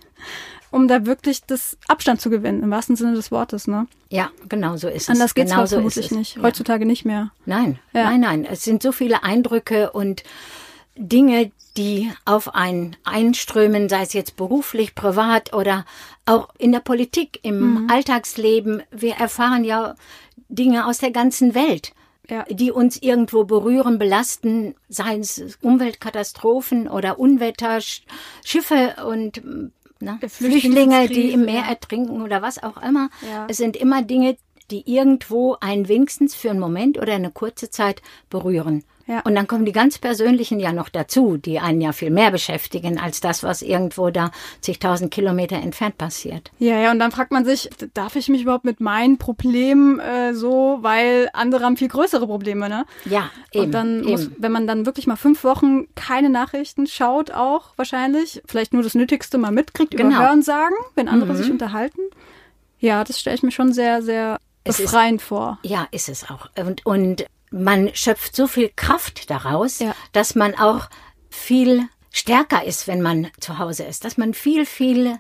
um 0.71 0.89
da 0.89 1.07
wirklich 1.07 1.45
das 1.45 1.77
Abstand 1.89 2.21
zu 2.21 2.31
gewinnen, 2.31 2.63
im 2.63 2.71
wahrsten 2.71 2.97
Sinne 2.97 3.15
des 3.15 3.31
Wortes, 3.31 3.67
ne? 3.67 3.87
Ja, 4.11 4.31
genau 4.49 4.77
so 4.77 4.89
ist 4.89 5.05
es. 5.05 5.09
Anders 5.09 5.35
geht's 5.35 5.51
genau 5.51 5.67
so 5.67 5.77
vermutlich 5.77 6.11
nicht. 6.11 6.39
Heutzutage 6.43 6.85
ja. 6.85 6.87
nicht 6.87 7.05
mehr. 7.05 7.31
Nein, 7.45 7.79
ja. 7.93 8.05
nein, 8.05 8.21
nein. 8.21 8.45
Es 8.45 8.63
sind 8.63 8.83
so 8.83 8.93
viele 8.93 9.23
Eindrücke 9.23 9.91
und 9.93 10.23
Dinge, 10.97 11.51
die 11.77 12.11
auf 12.25 12.55
einen 12.55 12.97
einströmen, 13.05 13.89
sei 13.89 14.03
es 14.03 14.13
jetzt 14.13 14.37
beruflich, 14.37 14.95
privat 14.95 15.53
oder 15.53 15.85
auch 16.25 16.49
in 16.59 16.73
der 16.73 16.81
Politik, 16.81 17.41
im 17.43 17.85
mhm. 17.85 17.91
Alltagsleben. 17.91 18.83
Wir 18.91 19.15
erfahren 19.15 19.65
ja 19.65 19.95
Dinge 20.49 20.87
aus 20.87 20.99
der 20.99 21.11
ganzen 21.11 21.55
Welt 21.55 21.93
ja. 22.31 22.45
die 22.49 22.71
uns 22.71 23.01
irgendwo 23.01 23.45
berühren, 23.45 23.99
belasten, 23.99 24.75
seien 24.89 25.21
es 25.21 25.59
Umweltkatastrophen 25.63 26.89
oder 26.89 27.19
Unwetter, 27.19 27.81
Schiffe 28.45 28.97
und 29.07 29.41
na, 30.01 30.19
Flüchtlinge, 30.27 31.09
die 31.09 31.31
im 31.31 31.45
Meer 31.45 31.65
ertrinken 31.65 32.23
oder 32.23 32.43
was 32.43 32.63
auch 32.63 32.83
immer. 32.83 33.09
Ja. 33.23 33.47
Es 33.49 33.57
sind 33.57 33.77
immer 33.77 34.03
Dinge, 34.03 34.37
die 34.71 34.91
irgendwo 34.91 35.57
einen 35.61 35.89
wenigstens 35.89 36.35
für 36.35 36.51
einen 36.51 36.61
Moment 36.61 36.99
oder 36.99 37.15
eine 37.15 37.31
kurze 37.31 37.71
Zeit 37.71 38.03
berühren. 38.31 38.85
Ja. 39.07 39.21
Und 39.21 39.37
dann 39.37 39.47
kommen 39.47 39.65
die 39.65 39.73
ganz 39.73 39.99
persönlichen 39.99 40.59
ja 40.59 40.73
noch 40.73 40.89
dazu, 40.89 41.37
die 41.37 41.61
einen 41.61 41.81
ja 41.81 41.93
viel 41.93 42.11
mehr 42.11 42.33
beschäftigen 42.33 42.99
als 42.99 43.21
das, 43.21 43.45
was 43.45 43.63
irgendwo 43.63 44.11
da 44.11 44.33
zigtausend 44.61 45.13
Kilometer 45.13 45.57
entfernt 45.57 45.97
passiert. 45.97 46.51
Ja, 46.59 46.81
ja, 46.81 46.91
und 46.91 46.99
dann 46.99 47.13
fragt 47.13 47.31
man 47.31 47.45
sich, 47.45 47.71
darf 47.95 48.17
ich 48.17 48.29
mich 48.29 48.43
überhaupt 48.43 48.65
mit 48.65 48.81
meinen 48.81 49.17
Problemen 49.17 50.01
äh, 50.01 50.35
so, 50.35 50.79
weil 50.81 51.31
andere 51.35 51.65
haben 51.65 51.77
viel 51.77 51.89
größere 51.89 52.27
Probleme, 52.27 52.69
ne? 52.69 52.85
Ja, 53.05 53.31
eben. 53.53 53.67
Und 53.67 53.73
dann 53.73 54.01
eben. 54.01 54.11
muss, 54.11 54.31
wenn 54.39 54.53
man 54.53 54.67
dann 54.67 54.87
wirklich 54.87 55.07
mal 55.07 55.17
fünf 55.17 55.45
Wochen 55.45 55.87
keine 55.95 56.29
Nachrichten 56.29 56.89
schaut, 56.89 57.31
auch 57.31 57.75
wahrscheinlich, 57.77 58.43
vielleicht 58.47 58.73
nur 58.73 58.83
das 58.83 58.95
Nötigste 58.95 59.39
mal 59.39 59.53
mitkriegt, 59.53 59.97
genau. 59.97 60.17
über 60.17 60.27
Hören 60.27 60.43
sagen, 60.43 60.75
wenn 60.97 61.07
andere 61.07 61.33
mhm. 61.33 61.37
sich 61.37 61.51
unterhalten. 61.51 62.01
Ja, 62.81 63.05
das 63.05 63.21
stelle 63.21 63.37
ich 63.37 63.43
mir 63.43 63.53
schon 63.53 63.73
sehr, 63.73 64.03
sehr 64.03 64.39
befreiend 64.67 65.21
ist, 65.21 65.27
vor. 65.27 65.59
Ja, 65.63 65.89
ist 65.91 66.09
es 66.09 66.29
auch. 66.29 66.49
Und, 66.57 66.85
und 66.85 67.27
man 67.51 67.95
schöpft 67.95 68.37
so 68.37 68.47
viel 68.47 68.71
Kraft 68.75 69.31
daraus, 69.31 69.79
ja. 69.79 69.95
dass 70.13 70.35
man 70.35 70.55
auch 70.55 70.89
viel 71.31 71.89
stärker 72.11 72.65
ist, 72.65 72.87
wenn 72.87 73.03
man 73.03 73.29
zu 73.41 73.59
Hause 73.59 73.85
ist, 73.85 74.05
dass 74.05 74.17
man 74.17 74.35
viel, 74.35 74.67
viel 74.67 75.19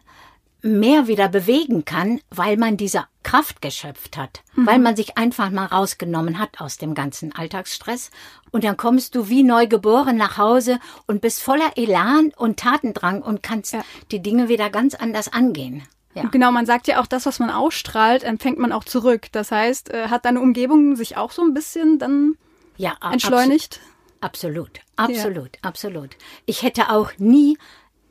mehr 0.62 1.06
wieder 1.06 1.28
bewegen 1.28 1.84
kann, 1.84 2.20
weil 2.30 2.56
man 2.56 2.76
diese 2.76 3.04
Kraft 3.22 3.62
geschöpft 3.62 4.16
hat, 4.16 4.42
mhm. 4.54 4.66
weil 4.66 4.78
man 4.78 4.96
sich 4.96 5.16
einfach 5.16 5.50
mal 5.50 5.66
rausgenommen 5.66 6.38
hat 6.38 6.60
aus 6.60 6.76
dem 6.78 6.94
ganzen 6.94 7.34
Alltagsstress. 7.34 8.10
Und 8.50 8.64
dann 8.64 8.76
kommst 8.76 9.14
du 9.14 9.28
wie 9.28 9.42
neugeboren 9.42 10.16
nach 10.16 10.38
Hause 10.38 10.78
und 11.06 11.20
bist 11.20 11.42
voller 11.42 11.76
Elan 11.76 12.32
und 12.36 12.58
Tatendrang 12.58 13.22
und 13.22 13.42
kannst 13.42 13.74
ja. 13.74 13.84
die 14.10 14.22
Dinge 14.22 14.48
wieder 14.48 14.70
ganz 14.70 14.94
anders 14.94 15.32
angehen. 15.32 15.82
Ja. 16.16 16.24
Genau, 16.30 16.50
man 16.50 16.64
sagt 16.64 16.88
ja 16.88 17.00
auch, 17.00 17.06
das, 17.06 17.26
was 17.26 17.38
man 17.40 17.50
ausstrahlt, 17.50 18.24
empfängt 18.24 18.58
man 18.58 18.72
auch 18.72 18.84
zurück. 18.84 19.26
Das 19.32 19.50
heißt, 19.50 19.92
äh, 19.92 20.08
hat 20.08 20.24
deine 20.24 20.40
Umgebung 20.40 20.96
sich 20.96 21.18
auch 21.18 21.30
so 21.30 21.42
ein 21.42 21.52
bisschen 21.52 21.98
dann 21.98 22.36
ja, 22.78 22.96
entschleunigt? 23.02 23.80
Absolut, 24.22 24.80
absolut, 24.96 25.56
ja. 25.56 25.62
absolut. 25.62 26.16
Ich 26.46 26.62
hätte 26.62 26.88
auch 26.88 27.10
nie 27.18 27.58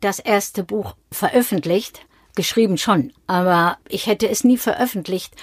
das 0.01 0.19
erste 0.19 0.63
Buch 0.63 0.95
veröffentlicht, 1.11 2.05
geschrieben 2.35 2.77
schon, 2.77 3.11
aber 3.25 3.79
ich 3.89 4.05
hätte 4.05 4.29
es 4.29 4.43
nie 4.43 4.57
veröffentlicht, 4.57 5.33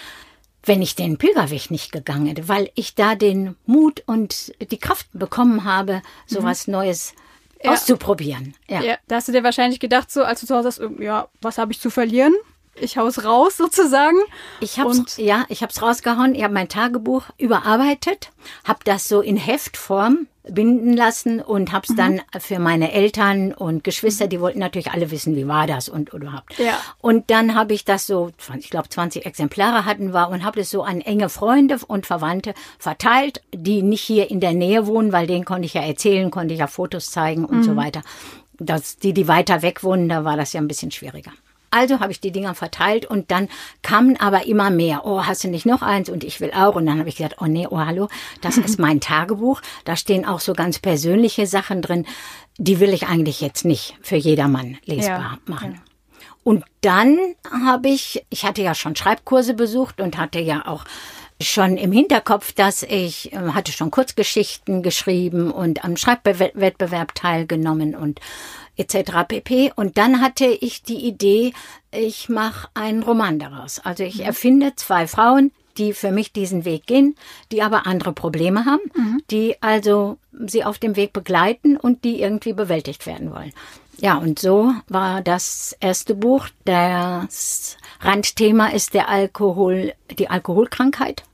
wenn 0.64 0.82
ich 0.82 0.94
den 0.94 1.18
Pilgerweg 1.18 1.72
nicht 1.72 1.90
gegangen 1.90 2.26
hätte, 2.26 2.48
weil 2.48 2.70
ich 2.76 2.94
da 2.94 3.16
den 3.16 3.56
Mut 3.66 4.04
und 4.06 4.52
die 4.70 4.78
Kraft 4.78 5.08
bekommen 5.12 5.64
habe, 5.64 6.00
sowas 6.26 6.68
mhm. 6.68 6.74
Neues 6.74 7.14
ja. 7.60 7.72
auszuprobieren. 7.72 8.54
Ja. 8.68 8.82
ja. 8.82 8.98
Da 9.08 9.16
hast 9.16 9.26
du 9.26 9.32
dir 9.32 9.42
wahrscheinlich 9.42 9.80
gedacht, 9.80 10.12
so 10.12 10.22
als 10.22 10.40
du 10.40 10.46
zu 10.46 10.54
Hause 10.54 10.68
hast, 10.68 10.82
ja, 11.00 11.28
was 11.40 11.58
habe 11.58 11.72
ich 11.72 11.80
zu 11.80 11.90
verlieren? 11.90 12.34
Ich 12.74 12.96
hau's 12.96 13.24
raus 13.24 13.56
sozusagen. 13.56 14.18
Ich 14.60 14.78
hab's, 14.78 14.98
und 14.98 15.18
ja, 15.18 15.44
ich 15.48 15.62
hab's 15.62 15.82
rausgehauen. 15.82 16.34
Ich 16.34 16.42
habe 16.42 16.54
mein 16.54 16.68
Tagebuch 16.68 17.24
überarbeitet, 17.38 18.30
habe 18.64 18.80
das 18.84 19.08
so 19.08 19.20
in 19.20 19.36
Heftform 19.36 20.26
binden 20.44 20.94
lassen 20.96 21.40
und 21.40 21.70
habe 21.70 21.86
es 21.88 21.94
dann 21.94 22.20
für 22.38 22.58
meine 22.58 22.92
Eltern 22.92 23.52
und 23.52 23.84
Geschwister, 23.84 24.26
die 24.26 24.40
wollten 24.40 24.58
natürlich 24.58 24.90
alle 24.90 25.12
wissen, 25.12 25.36
wie 25.36 25.46
war 25.46 25.68
das 25.68 25.88
und 25.88 26.12
überhaupt. 26.12 26.58
Ja. 26.58 26.78
Und 27.00 27.30
dann 27.30 27.54
habe 27.54 27.74
ich 27.74 27.84
das 27.84 28.06
so, 28.06 28.32
ich 28.58 28.70
glaube 28.70 28.88
20 28.88 29.24
Exemplare 29.24 29.84
hatten 29.84 30.12
wir 30.12 30.30
und 30.30 30.44
habe 30.44 30.60
es 30.60 30.70
so 30.70 30.82
an 30.82 31.00
enge 31.00 31.28
Freunde 31.28 31.78
und 31.86 32.06
Verwandte 32.06 32.54
verteilt, 32.78 33.40
die 33.54 33.82
nicht 33.82 34.02
hier 34.02 34.30
in 34.30 34.40
der 34.40 34.52
Nähe 34.52 34.86
wohnen, 34.86 35.12
weil 35.12 35.28
denen 35.28 35.44
konnte 35.44 35.66
ich 35.66 35.74
ja 35.74 35.82
erzählen, 35.82 36.30
konnte 36.30 36.54
ich 36.54 36.60
ja 36.60 36.66
Fotos 36.66 37.10
zeigen 37.10 37.44
und 37.44 37.62
so 37.62 37.76
weiter. 37.76 38.02
Dass 38.58 38.96
die, 38.96 39.12
die 39.12 39.28
weiter 39.28 39.62
weg 39.62 39.84
wohnen, 39.84 40.08
da 40.08 40.24
war 40.24 40.36
das 40.36 40.52
ja 40.52 40.60
ein 40.60 40.68
bisschen 40.68 40.90
schwieriger. 40.90 41.32
Also 41.72 42.00
habe 42.00 42.12
ich 42.12 42.20
die 42.20 42.30
Dinger 42.30 42.54
verteilt 42.54 43.06
und 43.06 43.30
dann 43.30 43.48
kamen 43.82 44.20
aber 44.20 44.46
immer 44.46 44.70
mehr. 44.70 45.02
Oh, 45.04 45.24
hast 45.24 45.42
du 45.42 45.48
nicht 45.48 45.66
noch 45.66 45.82
eins? 45.82 46.08
Und 46.08 46.22
ich 46.22 46.40
will 46.40 46.52
auch. 46.52 46.76
Und 46.76 46.86
dann 46.86 46.98
habe 46.98 47.08
ich 47.08 47.16
gesagt, 47.16 47.36
oh 47.40 47.46
nee, 47.46 47.66
oh 47.68 47.78
hallo, 47.78 48.08
das 48.40 48.58
ist 48.58 48.78
mein 48.78 49.00
Tagebuch. 49.00 49.60
Da 49.84 49.96
stehen 49.96 50.24
auch 50.26 50.40
so 50.40 50.52
ganz 50.52 50.78
persönliche 50.78 51.46
Sachen 51.46 51.82
drin. 51.82 52.06
Die 52.58 52.78
will 52.78 52.92
ich 52.92 53.06
eigentlich 53.06 53.40
jetzt 53.40 53.64
nicht 53.64 53.96
für 54.02 54.16
jedermann 54.16 54.78
lesbar 54.84 55.18
Ja, 55.18 55.38
machen. 55.46 55.80
Und 56.44 56.64
dann 56.80 57.18
habe 57.50 57.88
ich, 57.88 58.24
ich 58.28 58.44
hatte 58.44 58.62
ja 58.62 58.74
schon 58.74 58.96
Schreibkurse 58.96 59.54
besucht 59.54 60.00
und 60.00 60.18
hatte 60.18 60.40
ja 60.40 60.66
auch 60.66 60.84
schon 61.40 61.76
im 61.76 61.92
Hinterkopf, 61.92 62.52
dass 62.52 62.82
ich 62.82 63.32
äh, 63.32 63.36
hatte 63.52 63.72
schon 63.72 63.90
Kurzgeschichten 63.90 64.82
geschrieben 64.82 65.50
und 65.50 65.84
am 65.84 65.96
Schreibwettbewerb 65.96 67.14
teilgenommen 67.14 67.94
und 67.94 68.20
etc. 68.82 69.12
pp. 69.26 69.72
Und 69.76 69.96
dann 69.98 70.20
hatte 70.20 70.46
ich 70.46 70.82
die 70.82 71.06
Idee, 71.06 71.52
ich 71.90 72.28
mache 72.28 72.68
einen 72.74 73.02
Roman 73.02 73.38
daraus. 73.38 73.78
Also 73.78 74.02
ich 74.02 74.24
erfinde 74.24 74.74
zwei 74.76 75.06
Frauen, 75.06 75.52
die 75.78 75.92
für 75.94 76.10
mich 76.10 76.32
diesen 76.32 76.64
Weg 76.64 76.86
gehen, 76.86 77.14
die 77.50 77.62
aber 77.62 77.86
andere 77.86 78.12
Probleme 78.12 78.66
haben, 78.66 78.82
die 79.30 79.56
also 79.62 80.18
sie 80.46 80.64
auf 80.64 80.78
dem 80.78 80.96
Weg 80.96 81.12
begleiten 81.12 81.76
und 81.76 82.04
die 82.04 82.20
irgendwie 82.20 82.52
bewältigt 82.52 83.06
werden 83.06 83.32
wollen. 83.32 83.52
Ja, 83.98 84.16
und 84.16 84.38
so 84.38 84.72
war 84.88 85.22
das 85.22 85.76
erste 85.80 86.14
Buch. 86.14 86.48
Das 86.64 87.76
Randthema 88.00 88.68
ist 88.68 88.94
der 88.94 89.08
Alkohol, 89.08 89.94
die 90.18 90.28
Alkoholkrankheit, 90.28 91.24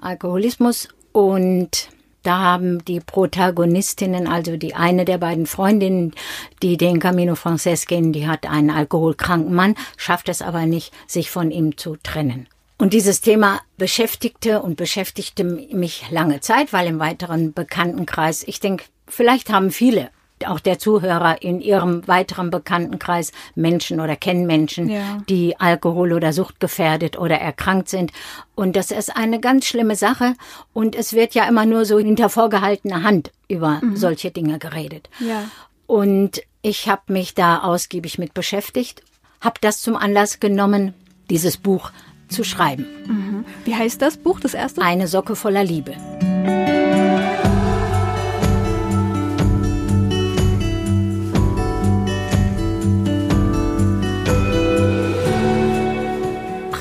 Alkoholismus 0.00 0.88
und 1.12 1.88
da 2.24 2.38
haben 2.38 2.84
die 2.84 3.00
Protagonistinnen, 3.00 4.26
also 4.26 4.56
die 4.56 4.74
eine 4.74 5.04
der 5.04 5.18
beiden 5.18 5.46
Freundinnen, 5.46 6.14
die 6.62 6.76
den 6.76 6.98
Camino 6.98 7.34
Frances 7.34 7.86
gehen, 7.86 8.12
die 8.12 8.26
hat 8.26 8.48
einen 8.48 8.70
alkoholkranken 8.70 9.54
Mann, 9.54 9.76
schafft 9.96 10.28
es 10.28 10.42
aber 10.42 10.66
nicht, 10.66 10.92
sich 11.06 11.30
von 11.30 11.50
ihm 11.50 11.76
zu 11.76 11.96
trennen. 12.02 12.48
Und 12.76 12.92
dieses 12.92 13.20
Thema 13.20 13.60
beschäftigte 13.78 14.60
und 14.60 14.76
beschäftigte 14.76 15.44
mich 15.44 16.06
lange 16.10 16.40
Zeit, 16.40 16.72
weil 16.72 16.88
im 16.88 16.98
weiteren 16.98 17.52
Bekanntenkreis, 17.52 18.42
ich 18.42 18.58
denke, 18.58 18.84
vielleicht 19.06 19.50
haben 19.50 19.70
viele 19.70 20.10
auch 20.46 20.60
der 20.60 20.78
Zuhörer 20.78 21.42
in 21.42 21.60
ihrem 21.60 22.06
weiteren 22.06 22.50
Bekanntenkreis 22.50 23.32
Menschen 23.54 24.00
oder 24.00 24.16
kennen 24.16 24.46
Menschen, 24.46 24.88
Ja. 24.88 25.22
die 25.28 25.58
Alkohol- 25.60 26.12
oder 26.12 26.32
Suchtgefährdet 26.32 27.18
oder 27.18 27.36
erkrankt 27.38 27.88
sind. 27.88 28.12
Und 28.54 28.76
das 28.76 28.90
ist 28.90 29.16
eine 29.16 29.40
ganz 29.40 29.66
schlimme 29.66 29.96
Sache. 29.96 30.34
Und 30.72 30.94
es 30.96 31.12
wird 31.12 31.34
ja 31.34 31.46
immer 31.48 31.66
nur 31.66 31.84
so 31.84 31.98
hinter 31.98 32.28
vorgehaltener 32.28 33.02
Hand 33.02 33.30
über 33.48 33.80
solche 33.94 34.30
Dinge 34.30 34.58
geredet. 34.58 35.08
Ja. 35.20 35.44
Und 35.86 36.40
ich 36.62 36.88
habe 36.88 37.12
mich 37.12 37.34
da 37.34 37.58
ausgiebig 37.58 38.18
mit 38.18 38.32
beschäftigt, 38.34 39.02
habe 39.40 39.56
das 39.60 39.82
zum 39.82 39.96
Anlass 39.96 40.40
genommen, 40.40 40.94
dieses 41.28 41.56
Buch 41.58 41.90
zu 42.28 42.42
schreiben. 42.44 43.44
Wie 43.64 43.74
heißt 43.74 44.00
das 44.00 44.16
Buch, 44.16 44.40
das 44.40 44.54
erste? 44.54 44.80
Eine 44.80 45.08
Socke 45.08 45.36
voller 45.36 45.62
Liebe. 45.62 45.92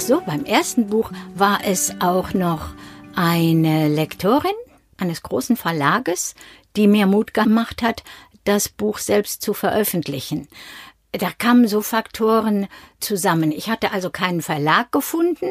So, 0.08 0.22
beim 0.22 0.44
ersten 0.44 0.88
Buch 0.88 1.12
war 1.34 1.60
es 1.64 1.94
auch 2.02 2.34
noch 2.34 2.72
eine 3.16 3.88
Lektorin 3.88 4.52
eines 4.98 5.24
großen 5.24 5.56
Verlages, 5.56 6.36
die 6.76 6.88
mir 6.88 7.08
Mut 7.08 7.34
gemacht 7.34 7.82
hat, 7.82 8.04
das 8.44 8.68
Buch 8.68 8.98
selbst 8.98 9.42
zu 9.42 9.54
veröffentlichen. 9.54 10.50
Da 11.14 11.30
kamen 11.30 11.68
so 11.68 11.82
Faktoren 11.82 12.68
zusammen. 13.00 13.52
Ich 13.52 13.70
hatte 13.70 13.92
also 13.92 14.10
keinen 14.10 14.42
Verlag 14.42 14.92
gefunden, 14.92 15.48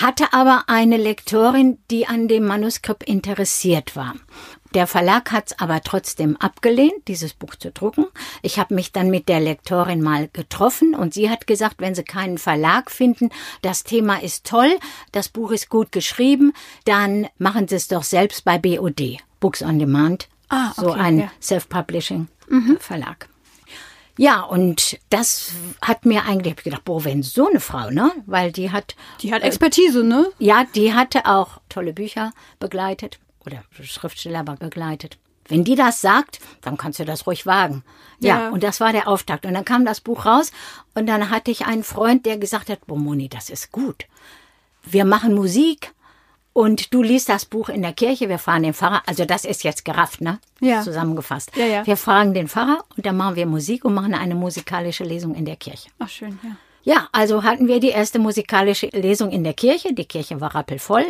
hatte 0.00 0.32
aber 0.32 0.64
eine 0.68 0.96
Lektorin, 0.96 1.78
die 1.90 2.06
an 2.06 2.28
dem 2.28 2.46
Manuskript 2.46 3.04
interessiert 3.04 3.94
war. 3.94 4.14
Der 4.74 4.86
Verlag 4.86 5.32
hat 5.32 5.48
es 5.52 5.58
aber 5.58 5.80
trotzdem 5.82 6.36
abgelehnt, 6.36 7.08
dieses 7.08 7.32
Buch 7.34 7.54
zu 7.54 7.70
drucken. 7.70 8.06
Ich 8.42 8.58
habe 8.58 8.74
mich 8.74 8.92
dann 8.92 9.10
mit 9.10 9.28
der 9.28 9.40
Lektorin 9.40 10.02
mal 10.02 10.28
getroffen 10.32 10.94
und 10.94 11.14
sie 11.14 11.30
hat 11.30 11.46
gesagt, 11.46 11.76
wenn 11.78 11.94
sie 11.94 12.04
keinen 12.04 12.36
Verlag 12.38 12.90
finden, 12.90 13.30
das 13.62 13.84
Thema 13.84 14.22
ist 14.22 14.44
toll, 14.46 14.76
das 15.12 15.28
Buch 15.28 15.50
ist 15.52 15.70
gut 15.70 15.92
geschrieben, 15.92 16.52
dann 16.84 17.26
machen 17.38 17.68
sie 17.68 17.76
es 17.76 17.88
doch 17.88 18.02
selbst 18.02 18.44
bei 18.44 18.58
BOD, 18.58 19.18
Books 19.40 19.62
on 19.62 19.78
Demand, 19.78 20.28
Ah, 20.48 20.72
so 20.76 20.90
okay, 20.90 21.00
ein 21.00 21.18
ja. 21.20 21.30
Self-Publishing-Verlag. 21.40 23.28
Ja, 24.18 24.40
und 24.42 24.98
das 25.10 25.50
hat 25.82 26.06
mir 26.06 26.24
eigentlich 26.24 26.56
gedacht, 26.56 26.84
boah, 26.84 27.04
wenn 27.04 27.22
so 27.22 27.48
eine 27.48 27.60
Frau, 27.60 27.90
ne? 27.90 28.12
Weil 28.26 28.50
die 28.50 28.70
hat 28.70 28.94
Die 29.20 29.32
hat 29.34 29.42
Expertise, 29.42 30.02
ne? 30.04 30.30
ja, 30.38 30.64
die 30.74 30.94
hatte 30.94 31.26
auch 31.26 31.60
tolle 31.68 31.92
Bücher 31.92 32.32
begleitet 32.58 33.18
oder 33.46 33.62
Schriftsteller 33.82 34.42
begleitet. 34.42 35.18
Wenn 35.48 35.62
die 35.62 35.76
das 35.76 36.00
sagt, 36.00 36.40
dann 36.62 36.76
kannst 36.76 36.98
du 36.98 37.04
das 37.04 37.26
ruhig 37.26 37.46
wagen. 37.46 37.84
Ja, 38.18 38.42
Ja. 38.44 38.48
und 38.50 38.62
das 38.64 38.80
war 38.80 38.92
der 38.92 39.06
Auftakt. 39.06 39.46
Und 39.46 39.54
dann 39.54 39.64
kam 39.64 39.84
das 39.84 40.00
Buch 40.00 40.26
raus 40.26 40.50
und 40.94 41.06
dann 41.06 41.30
hatte 41.30 41.50
ich 41.52 41.66
einen 41.66 41.84
Freund, 41.84 42.26
der 42.26 42.36
gesagt 42.38 42.68
hat, 42.68 42.84
boah, 42.86 42.98
Moni, 42.98 43.28
das 43.28 43.48
ist 43.48 43.70
gut. 43.70 44.06
Wir 44.82 45.04
machen 45.04 45.34
Musik 45.34 45.92
und 46.52 46.92
du 46.92 47.02
liest 47.02 47.28
das 47.28 47.44
Buch 47.44 47.68
in 47.68 47.82
der 47.82 47.92
Kirche, 47.92 48.28
wir 48.28 48.38
fragen 48.38 48.64
den 48.64 48.74
Pfarrer, 48.74 49.02
also 49.06 49.24
das 49.24 49.44
ist 49.44 49.62
jetzt 49.62 49.84
gerafft, 49.84 50.20
ne? 50.20 50.40
Ja. 50.60 50.80
Zusammengefasst. 50.82 51.54
Ja, 51.56 51.66
ja. 51.66 51.86
Wir 51.86 51.96
fragen 51.96 52.34
den 52.34 52.48
Pfarrer 52.48 52.84
und 52.96 53.04
dann 53.06 53.16
machen 53.16 53.36
wir 53.36 53.46
Musik 53.46 53.84
und 53.84 53.94
machen 53.94 54.14
eine 54.14 54.34
musikalische 54.34 55.04
Lesung 55.04 55.34
in 55.34 55.44
der 55.44 55.56
Kirche. 55.56 55.90
Ach, 56.00 56.08
schön, 56.08 56.38
ja. 56.42 56.56
Ja, 56.82 57.08
also 57.10 57.42
hatten 57.42 57.66
wir 57.66 57.80
die 57.80 57.88
erste 57.88 58.20
musikalische 58.20 58.86
Lesung 58.86 59.30
in 59.30 59.42
der 59.42 59.54
Kirche. 59.54 59.92
Die 59.92 60.04
Kirche 60.04 60.40
war 60.40 60.54
rappelvoll. 60.54 61.04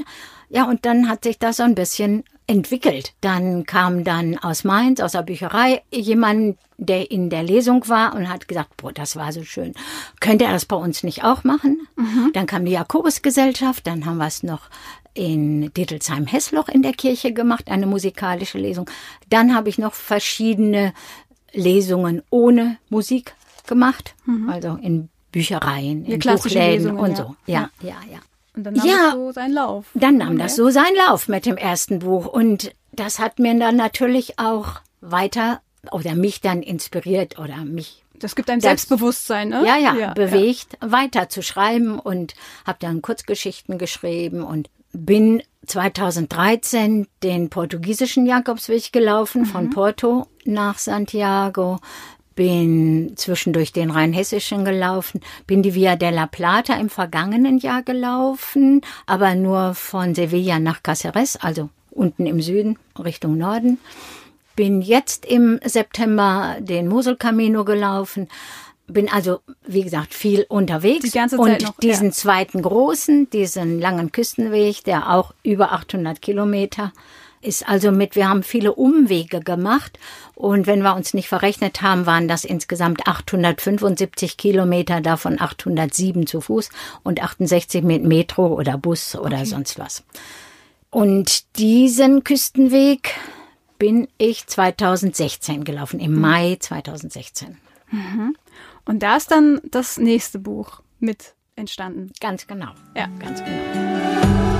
Ja, 0.48 0.64
und 0.64 0.84
dann 0.86 1.08
hat 1.08 1.24
sich 1.24 1.38
das 1.38 1.58
so 1.58 1.62
ein 1.62 1.74
bisschen 1.74 2.24
entwickelt. 2.46 3.14
Dann 3.20 3.64
kam 3.64 4.04
dann 4.04 4.38
aus 4.38 4.62
Mainz, 4.64 5.00
aus 5.00 5.12
der 5.12 5.22
Bücherei, 5.22 5.82
jemand, 5.92 6.58
der 6.78 7.10
in 7.10 7.30
der 7.30 7.42
Lesung 7.42 7.88
war 7.88 8.14
und 8.14 8.28
hat 8.28 8.46
gesagt, 8.46 8.76
boah, 8.76 8.92
das 8.92 9.16
war 9.16 9.32
so 9.32 9.42
schön. 9.42 9.72
Könnte 10.20 10.44
er 10.44 10.52
das 10.52 10.64
bei 10.64 10.76
uns 10.76 11.02
nicht 11.02 11.24
auch 11.24 11.42
machen? 11.42 11.88
Dann 12.34 12.46
kam 12.46 12.64
die 12.64 12.72
Jakobusgesellschaft, 12.72 13.86
dann 13.86 14.06
haben 14.06 14.18
wir 14.18 14.26
es 14.26 14.42
noch 14.42 14.68
in 15.14 15.72
Dittelsheim-Hessloch 15.72 16.68
in 16.68 16.82
der 16.82 16.92
Kirche 16.92 17.32
gemacht, 17.32 17.68
eine 17.68 17.86
musikalische 17.86 18.58
Lesung. 18.58 18.88
Dann 19.30 19.54
habe 19.54 19.68
ich 19.70 19.78
noch 19.78 19.94
verschiedene 19.94 20.92
Lesungen 21.52 22.22
ohne 22.30 22.78
Musik 22.90 23.34
gemacht, 23.66 24.14
also 24.48 24.78
in 24.80 25.08
Büchereien, 25.32 26.04
Ja, 26.04 26.14
in 26.14 26.20
Buchläden 26.20 26.72
Lesungen, 26.72 26.98
und 26.98 27.10
ja. 27.10 27.16
so. 27.16 27.36
Ja, 27.46 27.70
ja, 27.80 27.96
ja. 28.12 28.18
Und 28.56 28.64
dann 28.64 28.74
nahm 28.74 28.86
Ja. 28.86 29.08
es 29.08 29.14
so 29.14 29.32
seinen 29.32 29.52
Lauf. 29.52 29.84
Dann 29.94 30.16
nahm 30.16 30.38
das 30.38 30.56
so 30.56 30.70
seinen 30.70 30.96
Lauf 31.06 31.28
mit 31.28 31.46
dem 31.46 31.56
ersten 31.56 31.98
Buch 32.00 32.26
und 32.26 32.72
das 32.92 33.18
hat 33.18 33.38
mir 33.38 33.56
dann 33.58 33.76
natürlich 33.76 34.38
auch 34.38 34.80
weiter 35.02 35.60
oder 35.92 36.14
mich 36.14 36.40
dann 36.40 36.62
inspiriert 36.62 37.38
oder 37.38 37.56
mich 37.64 38.02
Das 38.18 38.34
gibt 38.34 38.48
Das- 38.48 38.62
Selbstbewusstsein, 38.62 39.50
ne? 39.50 39.62
ja, 39.66 39.76
ja, 39.76 40.14
bewegt, 40.14 40.78
weiter 40.80 41.28
zu 41.28 41.42
schreiben 41.42 41.98
und 41.98 42.34
habe 42.66 42.78
dann 42.80 43.02
Kurzgeschichten 43.02 43.76
geschrieben 43.76 44.42
und 44.42 44.70
bin 44.94 45.42
2013 45.66 47.06
den 47.22 47.50
portugiesischen 47.50 48.24
Jakobsweg 48.26 48.92
gelaufen 48.92 49.44
von 49.44 49.68
Porto 49.70 50.26
nach 50.44 50.78
Santiago. 50.78 51.78
Bin 52.36 53.14
zwischendurch 53.16 53.72
den 53.72 53.90
rheinhessischen 53.90 54.64
gelaufen, 54.64 55.20
bin 55.46 55.62
die 55.62 55.74
Via 55.74 55.96
della 55.96 56.26
Plata 56.26 56.74
im 56.74 56.90
vergangenen 56.90 57.58
Jahr 57.58 57.82
gelaufen, 57.82 58.82
aber 59.06 59.34
nur 59.34 59.74
von 59.74 60.14
Sevilla 60.14 60.60
nach 60.60 60.82
Cáceres, 60.82 61.38
also 61.40 61.70
unten 61.90 62.26
im 62.26 62.40
Süden 62.40 62.78
Richtung 62.98 63.36
Norden 63.36 63.78
bin 64.56 64.80
jetzt 64.80 65.26
im 65.26 65.60
September 65.64 66.56
den 66.58 66.88
Moselcamino 66.88 67.64
gelaufen. 67.64 68.28
Bin 68.88 69.10
also, 69.12 69.40
wie 69.66 69.82
gesagt, 69.82 70.14
viel 70.14 70.46
unterwegs. 70.48 71.04
Die 71.04 71.10
ganze 71.10 71.36
und 71.36 71.48
Zeit 71.48 71.62
noch, 71.62 71.76
diesen 71.78 72.08
ja. 72.08 72.12
zweiten 72.12 72.62
großen, 72.62 73.28
diesen 73.30 73.80
langen 73.80 74.10
Küstenweg, 74.12 74.82
der 74.84 75.12
auch 75.12 75.34
über 75.42 75.72
800 75.72 76.22
Kilometer 76.22 76.92
ist 77.46 77.68
also 77.68 77.92
mit, 77.92 78.16
wir 78.16 78.28
haben 78.28 78.42
viele 78.42 78.74
Umwege 78.74 79.40
gemacht 79.40 79.98
und 80.34 80.66
wenn 80.66 80.82
wir 80.82 80.94
uns 80.94 81.14
nicht 81.14 81.28
verrechnet 81.28 81.82
haben, 81.82 82.06
waren 82.06 82.28
das 82.28 82.44
insgesamt 82.44 83.06
875 83.06 84.36
Kilometer, 84.36 85.00
davon 85.00 85.40
807 85.40 86.26
zu 86.26 86.40
Fuß 86.40 86.70
und 87.02 87.22
68 87.22 87.82
mit 87.84 88.04
Metro 88.04 88.46
oder 88.48 88.76
Bus 88.76 89.14
oder 89.16 89.46
sonst 89.46 89.78
was. 89.78 90.04
Und 90.90 91.56
diesen 91.58 92.24
Küstenweg, 92.24 93.14
bin 93.78 94.08
ich 94.18 94.46
2016 94.46 95.64
gelaufen, 95.64 96.00
im 96.00 96.18
Mai 96.18 96.56
2016. 96.58 97.58
Und 98.84 99.02
da 99.02 99.16
ist 99.16 99.30
dann 99.30 99.60
das 99.70 99.98
nächste 99.98 100.38
Buch 100.38 100.80
mit 100.98 101.34
entstanden. 101.56 102.12
Ganz 102.20 102.46
genau. 102.46 102.72
Ja. 102.94 103.08
Ganz 103.18 103.42
genau. 103.42 104.55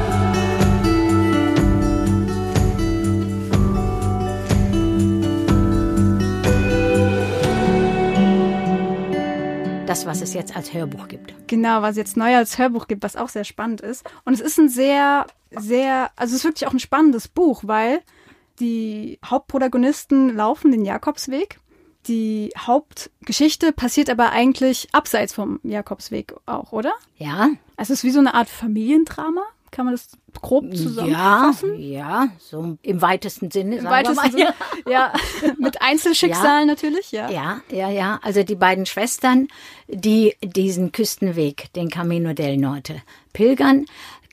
Das, 9.87 10.05
was 10.05 10.21
es 10.21 10.35
jetzt 10.35 10.57
als 10.57 10.75
Hörbuch 10.75 11.07
gibt. 11.07 11.33
Genau, 11.47 11.81
was 11.81 11.93
es 11.93 11.97
jetzt 11.99 12.17
neu 12.17 12.35
als 12.37 12.59
Hörbuch 12.59 12.89
gibt, 12.89 13.05
was 13.05 13.15
auch 13.15 13.29
sehr 13.29 13.45
spannend 13.45 13.81
ist. 13.81 14.05
Und 14.25 14.35
es 14.35 14.41
ist 14.41 14.59
ein 14.59 14.69
sehr, 14.69 15.27
sehr, 15.51 16.11
also 16.17 16.33
es 16.33 16.41
ist 16.41 16.45
wirklich 16.45 16.67
auch 16.67 16.73
ein 16.73 16.81
spannendes 16.81 17.29
Buch, 17.29 17.63
weil 17.65 18.01
die 18.59 19.21
Hauptprotagonisten 19.25 20.35
laufen 20.35 20.73
den 20.73 20.85
Jakobsweg. 20.85 21.61
Die 22.09 22.53
Hauptgeschichte 22.59 23.73
passiert 23.73 24.11
aber 24.11 24.31
eigentlich 24.31 24.89
abseits 24.93 25.35
vom 25.35 25.61
Jakobsweg 25.63 26.35
auch, 26.47 26.73
oder? 26.73 26.93
Ja, 27.17 27.51
Also 27.77 27.93
es 27.93 28.01
ist 28.01 28.05
wie 28.05 28.11
so 28.11 28.19
eine 28.19 28.35
Art 28.35 28.49
Familiendrama. 28.49 29.43
Kann 29.77 29.85
man 29.85 29.95
das 29.95 30.09
grob 30.41 30.65
ja, 30.71 30.75
zusammenfassen? 30.75 31.79
ja, 31.79 32.29
so 32.39 32.79
im 32.81 33.03
weitesten 33.03 33.51
Sinne. 33.51 33.77
Im 33.77 33.85
weitesten. 33.85 34.31
Sinne. 34.31 34.55
Ja, 34.89 35.13
mit 35.59 35.83
Einzelschicksalen 35.83 36.67
natürlich, 36.67 37.13
ja. 37.13 37.29
Ja, 37.29 37.61
ja, 37.71 37.91
ja. 37.91 38.19
Also 38.23 38.43
die 38.43 38.55
beiden 38.55 38.87
Schwestern, 38.87 39.49
die 39.89 40.35
diesen 40.43 40.93
Küstenweg, 40.93 41.71
den 41.75 41.91
Camino 41.91 42.33
del 42.33 42.57
Norte, 42.57 43.03
pilgern, 43.35 43.85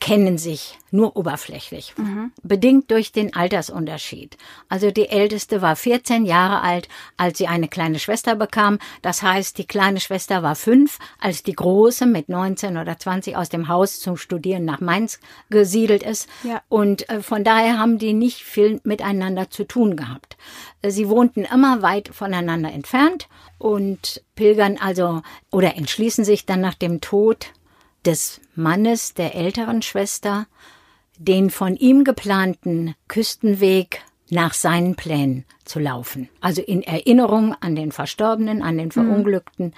kennen 0.04 0.36
sich 0.36 0.78
nur 0.90 1.16
oberflächlich. 1.16 1.94
Bedingt 2.42 2.90
durch 2.90 3.10
den 3.10 3.34
Altersunterschied. 3.34 4.36
Also 4.68 4.90
die 4.90 5.08
älteste 5.08 5.62
war 5.62 5.76
14 5.76 6.26
Jahre 6.26 6.60
alt, 6.60 6.90
als 7.16 7.38
sie 7.38 7.46
eine 7.46 7.68
kleine 7.68 7.98
Schwester 7.98 8.36
bekam. 8.36 8.78
Das 9.00 9.22
heißt, 9.22 9.56
die 9.56 9.66
kleine 9.66 10.00
Schwester 10.00 10.42
war 10.42 10.56
fünf, 10.56 10.98
als 11.18 11.42
die 11.42 11.54
große 11.54 12.04
mit 12.04 12.28
19 12.28 12.76
oder 12.76 12.98
20 12.98 13.34
aus 13.34 13.48
dem 13.48 13.68
Haus 13.68 13.98
zum 13.98 14.18
Studieren 14.18 14.66
nach 14.66 14.82
Mainz 14.82 15.20
gesiedelt 15.48 16.02
ist. 16.02 16.28
Ja. 16.42 16.60
Und 16.68 17.08
äh, 17.08 17.22
von 17.22 17.42
daher 17.42 17.78
haben 17.78 17.96
die 17.96 18.12
nicht 18.12 18.42
viel 18.42 18.82
miteinander 18.84 19.48
zu 19.48 19.64
tun 19.64 19.96
gehabt. 19.96 20.36
Äh, 20.82 20.90
Sie 20.90 21.08
wohnten 21.08 21.46
immer 21.46 21.80
weit 21.80 22.10
voneinander 22.12 22.70
entfernt 22.70 23.26
und 23.56 24.22
pilgern 24.34 24.76
also 24.78 25.22
oder 25.50 25.78
entschließen 25.78 26.26
sich 26.26 26.44
dann 26.44 26.60
nach 26.60 26.74
dem 26.74 27.00
Tod 27.00 27.54
des 28.04 28.40
Mannes 28.54 29.14
der 29.14 29.34
älteren 29.34 29.82
Schwester, 29.82 30.46
den 31.18 31.50
von 31.50 31.76
ihm 31.76 32.04
geplanten 32.04 32.94
Küstenweg 33.08 34.02
nach 34.30 34.54
seinen 34.54 34.94
Plänen 34.94 35.44
zu 35.64 35.78
laufen. 35.78 36.28
Also 36.40 36.62
in 36.62 36.82
Erinnerung 36.82 37.54
an 37.60 37.76
den 37.76 37.92
Verstorbenen, 37.92 38.62
an 38.62 38.78
den 38.78 38.90
Verunglückten, 38.90 39.74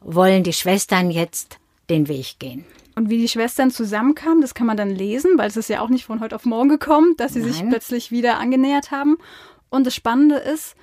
wollen 0.00 0.44
die 0.44 0.52
Schwestern 0.52 1.10
jetzt 1.10 1.58
den 1.90 2.08
Weg 2.08 2.38
gehen. 2.38 2.64
Und 2.94 3.10
wie 3.10 3.18
die 3.18 3.28
Schwestern 3.28 3.70
zusammenkamen, 3.70 4.40
das 4.40 4.54
kann 4.54 4.66
man 4.66 4.76
dann 4.76 4.90
lesen, 4.90 5.38
weil 5.38 5.46
es 5.46 5.56
ist 5.56 5.68
ja 5.68 5.80
auch 5.80 5.88
nicht 5.88 6.04
von 6.04 6.20
heute 6.20 6.34
auf 6.34 6.44
morgen 6.44 6.68
gekommen, 6.68 7.14
dass 7.16 7.34
sie 7.34 7.42
sich 7.42 7.60
Nein. 7.60 7.70
plötzlich 7.70 8.10
wieder 8.10 8.38
angenähert 8.38 8.90
haben. 8.90 9.18
Und 9.68 9.86
das 9.86 9.94
Spannende 9.94 10.36
ist, 10.36 10.74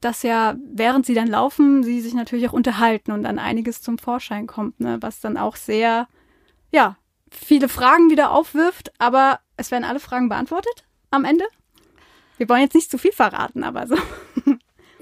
dass 0.00 0.22
ja, 0.22 0.54
während 0.72 1.06
sie 1.06 1.14
dann 1.14 1.26
laufen, 1.26 1.82
sie 1.82 2.00
sich 2.00 2.14
natürlich 2.14 2.48
auch 2.48 2.52
unterhalten 2.52 3.10
und 3.10 3.24
dann 3.24 3.38
einiges 3.38 3.82
zum 3.82 3.98
Vorschein 3.98 4.46
kommt, 4.46 4.78
ne? 4.78 4.98
was 5.00 5.20
dann 5.20 5.36
auch 5.36 5.56
sehr, 5.56 6.06
ja, 6.74 6.96
viele 7.30 7.68
Fragen 7.68 8.10
wieder 8.10 8.32
aufwirft, 8.32 8.92
aber 8.98 9.40
es 9.56 9.70
werden 9.70 9.84
alle 9.84 10.00
Fragen 10.00 10.28
beantwortet 10.28 10.84
am 11.10 11.24
Ende. 11.24 11.44
Wir 12.36 12.48
wollen 12.48 12.62
jetzt 12.62 12.74
nicht 12.74 12.90
zu 12.90 12.98
viel 12.98 13.12
verraten, 13.12 13.62
aber 13.64 13.86
so. 13.86 13.96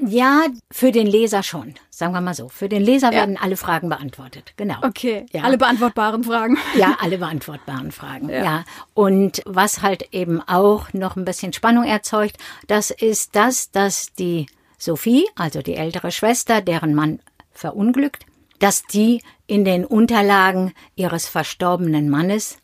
Ja, 0.05 0.47
für 0.73 0.91
den 0.91 1.07
Leser 1.07 1.45
schon, 1.45 1.75
sagen 1.91 2.13
wir 2.13 2.21
mal 2.21 2.35
so. 2.35 2.49
Für 2.49 2.69
den 2.69 2.83
Leser 2.83 3.09
Ja. 3.13 3.19
werden 3.19 3.37
alle 3.41 3.57
Fragen 3.57 3.89
beantwortet, 3.89 4.53
genau. 4.57 4.79
Okay, 4.83 5.27
Ja. 5.33 5.43
alle 5.43 5.59
beantwortbaren 5.59 6.25
Fragen. 6.25 6.59
Ja, 6.75 6.97
alle 7.01 7.19
beantwortbaren 7.19 7.93
Fragen. 7.93 8.29
Ja. 8.29 8.43
Ja. 8.43 8.65
Und 8.95 9.43
was 9.47 9.81
halt 9.81 10.09
eben 10.13 10.41
auch 10.41 10.93
noch 10.93 11.15
ein 11.15 11.25
bisschen 11.25 11.53
Spannung 11.53 11.85
erzeugt, 11.85 12.37
das 12.67 12.91
ist 12.91 13.37
das, 13.37 13.71
dass 13.71 14.13
die 14.15 14.47
Sophie, 14.77 15.29
also 15.37 15.63
die 15.63 15.75
ältere 15.77 16.11
Schwester, 16.11 16.63
deren 16.63 16.95
Mann 16.97 17.21
verunglückt, 17.53 18.25
dass 18.63 18.85
die 18.85 19.23
in 19.49 19.65
den 19.65 19.85
Unterlagen 19.85 20.73
ihres 20.95 21.27
verstorbenen 21.27 22.09
Mannes 22.09 22.59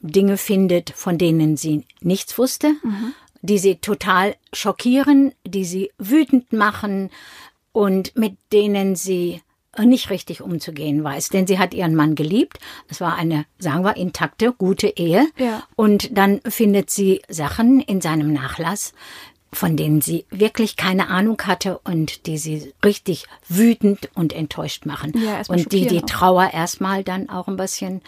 Dinge 0.00 0.36
findet, 0.36 0.90
von 0.90 1.16
denen 1.16 1.56
sie 1.56 1.86
nichts 2.02 2.36
wusste, 2.36 2.74
die 3.40 3.58
sie 3.58 3.76
total 3.76 4.36
schockieren, 4.52 5.32
die 5.46 5.64
sie 5.64 5.92
wütend 5.98 6.52
machen 6.52 7.08
und 7.72 8.14
mit 8.16 8.36
denen 8.52 8.96
sie 8.96 9.40
nicht 9.78 10.10
richtig 10.10 10.42
umzugehen 10.42 11.02
weiß. 11.02 11.30
Denn 11.30 11.46
sie 11.46 11.58
hat 11.58 11.72
ihren 11.72 11.94
Mann 11.94 12.16
geliebt. 12.16 12.58
Es 12.88 13.00
war 13.00 13.14
eine, 13.14 13.46
sagen 13.58 13.84
wir, 13.84 13.96
intakte, 13.96 14.52
gute 14.52 14.88
Ehe. 14.88 15.26
Ja. 15.38 15.62
Und 15.76 16.16
dann 16.18 16.40
findet 16.46 16.90
sie 16.90 17.22
Sachen 17.28 17.80
in 17.80 18.00
seinem 18.00 18.32
Nachlass, 18.32 18.92
von 19.52 19.76
denen 19.76 20.00
sie 20.00 20.26
wirklich 20.30 20.76
keine 20.76 21.08
Ahnung 21.08 21.40
hatte 21.42 21.78
und 21.78 22.26
die 22.26 22.38
sie 22.38 22.72
richtig 22.84 23.26
wütend 23.48 24.10
und 24.14 24.32
enttäuscht 24.32 24.86
machen. 24.86 25.12
Ja, 25.16 25.42
und 25.48 25.72
die 25.72 25.80
die 25.80 25.82
schockieren 25.88 26.04
auch. 26.04 26.08
Trauer 26.08 26.50
erstmal 26.52 27.02
dann 27.04 27.28
auch 27.28 27.48
ein 27.48 27.56
bisschen 27.56 28.00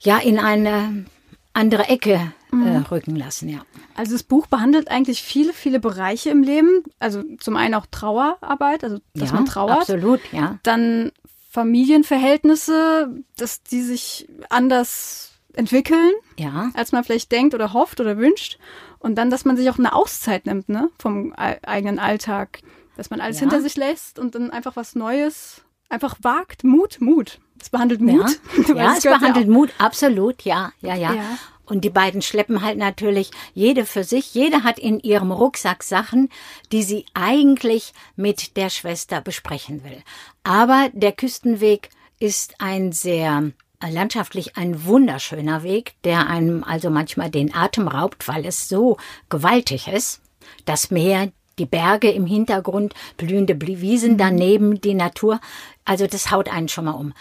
ja 0.00 0.18
in 0.18 0.38
eine 0.38 1.04
andere 1.52 1.88
Ecke 1.88 2.32
Mhm. 2.52 2.66
äh, 2.66 2.76
rücken 2.78 3.16
lassen, 3.16 3.48
ja. 3.48 3.58
Also 3.96 4.12
das 4.12 4.22
Buch 4.22 4.46
behandelt 4.46 4.88
eigentlich 4.88 5.20
viele, 5.20 5.52
viele 5.52 5.80
Bereiche 5.80 6.30
im 6.30 6.44
Leben. 6.44 6.84
Also 7.00 7.24
zum 7.40 7.56
einen 7.56 7.74
auch 7.74 7.86
Trauerarbeit, 7.90 8.84
also 8.84 8.98
dass 9.14 9.30
ja, 9.30 9.34
man 9.34 9.46
trauert. 9.46 9.80
Absolut, 9.80 10.20
ja. 10.32 10.58
Dann 10.62 11.10
Familienverhältnisse, 11.50 13.10
dass 13.36 13.62
die 13.62 13.82
sich 13.82 14.28
anders 14.48 15.32
entwickeln, 15.54 16.12
Ja. 16.38 16.70
als 16.74 16.92
man 16.92 17.02
vielleicht 17.04 17.32
denkt 17.32 17.54
oder 17.54 17.72
hofft 17.72 18.00
oder 18.00 18.16
wünscht. 18.18 18.58
Und 18.98 19.16
dann, 19.16 19.30
dass 19.30 19.44
man 19.44 19.56
sich 19.56 19.68
auch 19.70 19.78
eine 19.78 19.94
Auszeit 19.94 20.46
nimmt, 20.46 20.68
ne, 20.68 20.90
vom 20.98 21.32
ei- 21.36 21.58
eigenen 21.64 21.98
Alltag. 21.98 22.60
Dass 22.96 23.10
man 23.10 23.20
alles 23.20 23.36
Ja. 23.36 23.40
hinter 23.40 23.60
sich 23.60 23.76
lässt 23.76 24.18
und 24.18 24.34
dann 24.34 24.50
einfach 24.50 24.74
was 24.76 24.94
Neues, 24.94 25.60
einfach 25.90 26.16
wagt. 26.22 26.64
Mut, 26.64 26.98
Mut. 27.00 27.38
Es 27.60 27.70
behandelt 27.70 28.00
Mut. 28.02 28.38
Ja, 28.68 28.74
das 28.74 28.98
es 28.98 29.04
behandelt 29.04 29.46
auch- 29.46 29.50
Mut, 29.52 29.70
absolut, 29.78 30.42
ja, 30.42 30.72
ja, 30.80 30.94
ja, 30.94 31.14
Ja. 31.14 31.38
Und 31.68 31.84
die 31.84 31.90
beiden 31.90 32.22
schleppen 32.22 32.62
halt 32.62 32.78
natürlich 32.78 33.32
jede 33.52 33.86
für 33.86 34.04
sich. 34.04 34.32
Jede 34.34 34.62
hat 34.62 34.78
in 34.78 35.00
ihrem 35.00 35.32
Rucksack 35.32 35.82
Sachen, 35.82 36.28
die 36.70 36.84
sie 36.84 37.06
eigentlich 37.12 37.92
mit 38.14 38.56
der 38.56 38.70
Schwester 38.70 39.20
besprechen 39.20 39.82
will. 39.82 40.00
Aber 40.44 40.90
der 40.92 41.10
Küstenweg 41.10 41.88
ist 42.20 42.54
ein 42.60 42.92
sehr 42.92 43.50
landschaftlich 43.80 44.56
ein 44.56 44.84
wunderschöner 44.84 45.62
Weg, 45.62 45.94
der 46.04 46.28
einem 46.28 46.64
also 46.64 46.90
manchmal 46.90 47.30
den 47.30 47.54
Atem 47.54 47.88
raubt, 47.88 48.28
weil 48.28 48.44
es 48.46 48.68
so 48.68 48.96
gewaltig 49.28 49.88
ist. 49.88 50.20
Das 50.64 50.90
Meer, 50.90 51.32
die 51.58 51.66
Berge 51.66 52.10
im 52.10 52.26
Hintergrund, 52.26 52.94
blühende 53.16 53.58
Wiesen 53.60 54.18
daneben, 54.18 54.80
die 54.80 54.94
Natur. 54.94 55.40
Also 55.84 56.06
das 56.06 56.30
haut 56.30 56.48
einen 56.48 56.68
schon 56.68 56.84
mal 56.84 56.92
um. 56.92 57.12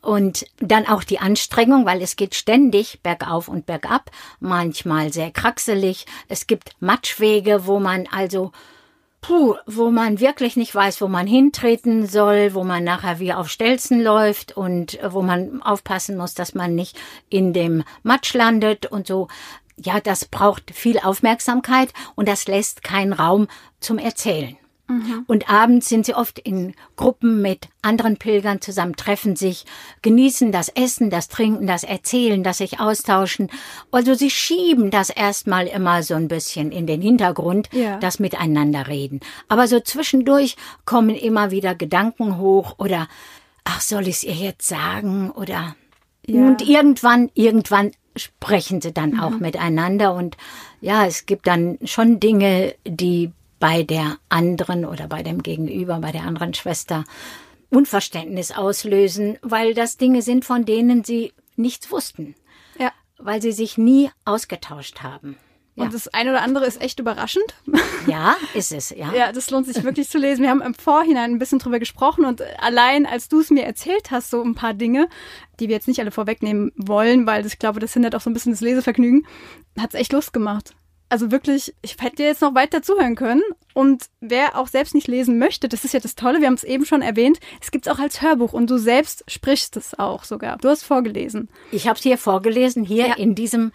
Und 0.00 0.46
dann 0.58 0.86
auch 0.86 1.02
die 1.02 1.18
Anstrengung, 1.18 1.84
weil 1.84 2.00
es 2.02 2.16
geht 2.16 2.34
ständig 2.34 3.00
bergauf 3.02 3.48
und 3.48 3.66
bergab, 3.66 4.10
manchmal 4.38 5.12
sehr 5.12 5.30
kraxelig. 5.30 6.06
Es 6.28 6.46
gibt 6.46 6.70
Matschwege, 6.80 7.66
wo 7.66 7.80
man 7.80 8.06
also, 8.10 8.52
puh, 9.28 9.56
wo 9.66 9.90
man 9.90 10.20
wirklich 10.20 10.56
nicht 10.56 10.74
weiß, 10.74 11.02
wo 11.02 11.06
man 11.06 11.26
hintreten 11.26 12.06
soll, 12.06 12.54
wo 12.54 12.64
man 12.64 12.82
nachher 12.82 13.18
wie 13.18 13.34
auf 13.34 13.50
Stelzen 13.50 14.02
läuft 14.02 14.56
und 14.56 14.98
äh, 15.02 15.12
wo 15.12 15.20
man 15.20 15.60
aufpassen 15.60 16.16
muss, 16.16 16.32
dass 16.32 16.54
man 16.54 16.74
nicht 16.74 16.98
in 17.28 17.52
dem 17.52 17.84
Matsch 18.02 18.32
landet 18.32 18.86
und 18.86 19.06
so. 19.06 19.28
Ja, 19.76 20.00
das 20.00 20.24
braucht 20.24 20.70
viel 20.74 20.98
Aufmerksamkeit 20.98 21.92
und 22.14 22.26
das 22.26 22.48
lässt 22.48 22.82
keinen 22.82 23.12
Raum 23.12 23.48
zum 23.80 23.98
Erzählen. 23.98 24.56
Und 25.26 25.50
abends 25.50 25.88
sind 25.88 26.06
sie 26.06 26.14
oft 26.14 26.38
in 26.38 26.74
Gruppen 26.96 27.42
mit 27.42 27.68
anderen 27.82 28.16
Pilgern 28.16 28.62
zusammen, 28.62 28.96
treffen 28.96 29.36
sich, 29.36 29.66
genießen 30.00 30.50
das 30.50 30.70
Essen, 30.70 31.10
das 31.10 31.28
Trinken, 31.28 31.66
das 31.66 31.84
Erzählen, 31.84 32.42
das 32.42 32.58
sich 32.58 32.80
austauschen. 32.80 33.50
Also 33.90 34.14
sie 34.14 34.30
schieben 34.30 34.90
das 34.90 35.10
erstmal 35.10 35.66
immer 35.66 36.02
so 36.02 36.14
ein 36.14 36.28
bisschen 36.28 36.72
in 36.72 36.86
den 36.86 37.02
Hintergrund, 37.02 37.68
Ja. 37.72 37.98
das 37.98 38.18
Miteinander 38.18 38.86
reden. 38.88 39.20
Aber 39.48 39.68
so 39.68 39.78
zwischendurch 39.80 40.56
kommen 40.86 41.14
immer 41.14 41.50
wieder 41.50 41.74
Gedanken 41.74 42.38
hoch 42.38 42.76
oder, 42.78 43.08
ach, 43.64 43.82
soll 43.82 44.08
ich 44.08 44.16
es 44.16 44.24
ihr 44.24 44.34
jetzt 44.34 44.66
sagen 44.66 45.30
oder, 45.30 45.76
Ja. 46.26 46.46
und 46.46 46.66
irgendwann, 46.66 47.30
irgendwann 47.34 47.92
sprechen 48.16 48.80
sie 48.80 48.92
dann 48.92 49.20
auch 49.20 49.38
miteinander 49.38 50.14
und 50.14 50.36
ja, 50.80 51.06
es 51.06 51.26
gibt 51.26 51.46
dann 51.46 51.78
schon 51.84 52.20
Dinge, 52.20 52.74
die 52.86 53.32
bei 53.58 53.82
der 53.82 54.18
anderen 54.28 54.84
oder 54.84 55.08
bei 55.08 55.22
dem 55.22 55.42
Gegenüber, 55.42 55.98
bei 55.98 56.12
der 56.12 56.22
anderen 56.24 56.54
Schwester 56.54 57.04
Unverständnis 57.70 58.50
auslösen, 58.52 59.38
weil 59.42 59.74
das 59.74 59.96
Dinge 59.96 60.22
sind, 60.22 60.44
von 60.44 60.64
denen 60.64 61.04
sie 61.04 61.32
nichts 61.56 61.90
wussten, 61.90 62.34
Ja. 62.78 62.92
weil 63.18 63.42
sie 63.42 63.52
sich 63.52 63.76
nie 63.76 64.10
ausgetauscht 64.24 65.02
haben. 65.02 65.36
Und 65.76 65.84
Ja. 65.86 65.90
das 65.90 66.08
eine 66.08 66.30
oder 66.30 66.42
andere 66.42 66.64
ist 66.66 66.80
echt 66.80 66.98
überraschend. 66.98 67.54
Ja, 68.06 68.36
ist 68.54 68.72
es, 68.72 68.88
ja. 68.88 69.12
Ja, 69.12 69.32
das 69.32 69.50
lohnt 69.50 69.66
sich 69.66 69.84
wirklich 69.84 70.08
zu 70.08 70.16
lesen. 70.16 70.40
Wir 70.42 70.48
haben 70.48 70.62
im 70.62 70.72
Vorhinein 70.72 71.32
ein 71.32 71.38
bisschen 71.38 71.58
drüber 71.58 71.78
gesprochen 71.78 72.24
und 72.24 72.40
allein 72.58 73.04
als 73.04 73.28
du 73.28 73.40
es 73.40 73.50
mir 73.50 73.64
erzählt 73.64 74.10
hast, 74.10 74.30
so 74.30 74.42
ein 74.42 74.54
paar 74.54 74.72
Dinge, 74.72 75.08
die 75.60 75.68
wir 75.68 75.74
jetzt 75.74 75.88
nicht 75.88 76.00
alle 76.00 76.10
vorwegnehmen 76.10 76.72
wollen, 76.74 77.26
weil 77.26 77.44
ich 77.44 77.58
glaube, 77.58 77.80
das 77.80 77.92
hindert 77.92 78.14
auch 78.14 78.22
so 78.22 78.30
ein 78.30 78.32
bisschen 78.32 78.52
das 78.52 78.62
Lesevergnügen, 78.62 79.26
hat 79.78 79.92
es 79.92 80.00
echt 80.00 80.12
Lust 80.14 80.32
gemacht. 80.32 80.74
Also 81.10 81.30
wirklich, 81.30 81.74
ich 81.82 81.96
hätte 82.00 82.22
jetzt 82.22 82.42
noch 82.42 82.54
weiter 82.54 82.82
zuhören 82.82 83.14
können. 83.14 83.42
Und 83.74 84.06
wer 84.20 84.58
auch 84.58 84.68
selbst 84.68 84.94
nicht 84.94 85.08
lesen 85.08 85.38
möchte, 85.38 85.68
das 85.68 85.84
ist 85.84 85.94
ja 85.94 86.00
das 86.00 86.14
Tolle, 86.16 86.40
wir 86.40 86.46
haben 86.48 86.54
es 86.54 86.64
eben 86.64 86.84
schon 86.84 87.00
erwähnt, 87.00 87.38
es 87.60 87.70
gibt 87.70 87.86
es 87.86 87.92
auch 87.92 87.98
als 87.98 88.20
Hörbuch 88.20 88.52
und 88.52 88.68
du 88.68 88.76
selbst 88.78 89.24
sprichst 89.30 89.76
es 89.76 89.98
auch 89.98 90.24
sogar. 90.24 90.58
Du 90.58 90.68
hast 90.68 90.82
vorgelesen. 90.82 91.48
Ich 91.70 91.86
habe 91.88 91.96
es 91.96 92.02
hier 92.02 92.18
vorgelesen, 92.18 92.84
hier 92.84 93.06
Ja. 93.08 93.14
in 93.14 93.34
diesem 93.34 93.72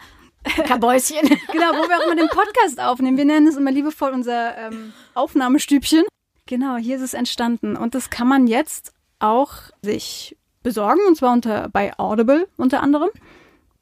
Kabäuschen. 0.68 1.18
Genau, 1.52 1.72
wo 1.74 1.88
wir 1.88 1.98
auch 1.98 2.06
immer 2.06 2.16
den 2.16 2.28
Podcast 2.28 2.80
aufnehmen. 2.80 3.18
Wir 3.18 3.26
nennen 3.26 3.48
es 3.48 3.56
immer 3.56 3.72
liebevoll 3.72 4.12
unser 4.12 4.58
ähm, 4.58 4.94
Aufnahmestübchen. 5.14 6.04
Genau, 6.46 6.76
hier 6.76 6.98
ist 6.98 7.02
es 7.02 7.14
entstanden. 7.14 7.76
Und 7.78 7.96
das 7.96 8.10
kann 8.10 8.28
man 8.28 8.48
jetzt 8.48 8.92
auch 9.20 9.54
sich 9.82 10.36
besorgen, 10.62 11.00
und 11.08 11.16
zwar 11.16 11.32
unter 11.34 11.70
bei 11.70 11.98
Audible 11.98 12.48
unter 12.58 12.84
anderem. 12.84 13.10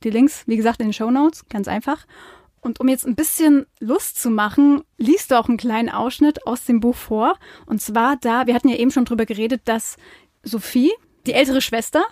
Die 0.03 0.09
Links, 0.11 0.43
wie 0.47 0.57
gesagt, 0.57 0.79
in 0.79 0.87
den 0.87 0.93
Show 0.93 1.09
Notes, 1.11 1.47
ganz 1.49 1.67
einfach. 1.67 2.05
Und 2.61 2.79
um 2.79 2.87
jetzt 2.87 3.05
ein 3.07 3.15
bisschen 3.15 3.65
Lust 3.79 4.21
zu 4.21 4.29
machen, 4.29 4.83
liest 4.97 5.31
du 5.31 5.39
auch 5.39 5.49
einen 5.49 5.57
kleinen 5.57 5.89
Ausschnitt 5.89 6.45
aus 6.45 6.63
dem 6.63 6.79
Buch 6.79 6.95
vor. 6.95 7.37
Und 7.65 7.81
zwar 7.81 8.17
da, 8.17 8.45
wir 8.45 8.53
hatten 8.53 8.69
ja 8.69 8.75
eben 8.77 8.91
schon 8.91 9.05
drüber 9.05 9.25
geredet, 9.25 9.61
dass 9.65 9.97
Sophie, 10.43 10.91
die 11.25 11.33
ältere 11.33 11.61
Schwester, 11.61 12.03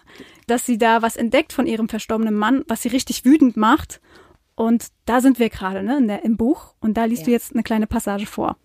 dass 0.48 0.66
sie 0.66 0.78
da 0.80 1.02
was 1.04 1.16
entdeckt 1.16 1.54
von 1.54 1.68
ihrem 1.68 1.88
verstorbenen 1.88 2.36
Mann, 2.36 2.64
was 2.68 2.82
sie 2.82 2.90
richtig 2.90 3.26
wütend 3.26 3.58
macht. 3.58 4.02
Und 4.56 4.88
da 5.06 5.22
sind 5.22 5.40
wir 5.40 5.50
gerade, 5.50 5.84
ne, 5.84 5.98
in 6.00 6.08
der, 6.08 6.24
im 6.26 6.36
Buch. 6.36 6.74
Und 6.80 6.96
da 6.96 7.06
liest 7.06 7.22
Ja. 7.22 7.26
du 7.28 7.32
jetzt 7.32 7.54
eine 7.54 7.64
kleine 7.64 7.88
Passage 7.88 8.26
vor. 8.26 8.58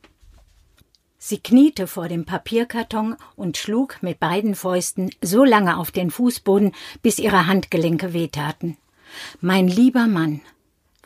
Sie 1.19 1.39
kniete 1.39 1.87
vor 1.87 2.09
dem 2.09 2.25
Papierkarton 2.27 3.17
und 3.37 3.57
schlug 3.57 4.03
mit 4.03 4.21
beiden 4.21 4.55
Fäusten 4.55 5.11
so 5.23 5.45
lange 5.45 5.79
auf 5.79 5.91
den 5.91 6.11
Fußboden, 6.11 6.73
bis 7.01 7.19
ihre 7.19 7.47
Handgelenke 7.47 8.13
wehtaten. 8.13 8.77
Mein 9.41 9.69
lieber 9.69 10.07
Mann, 10.07 10.43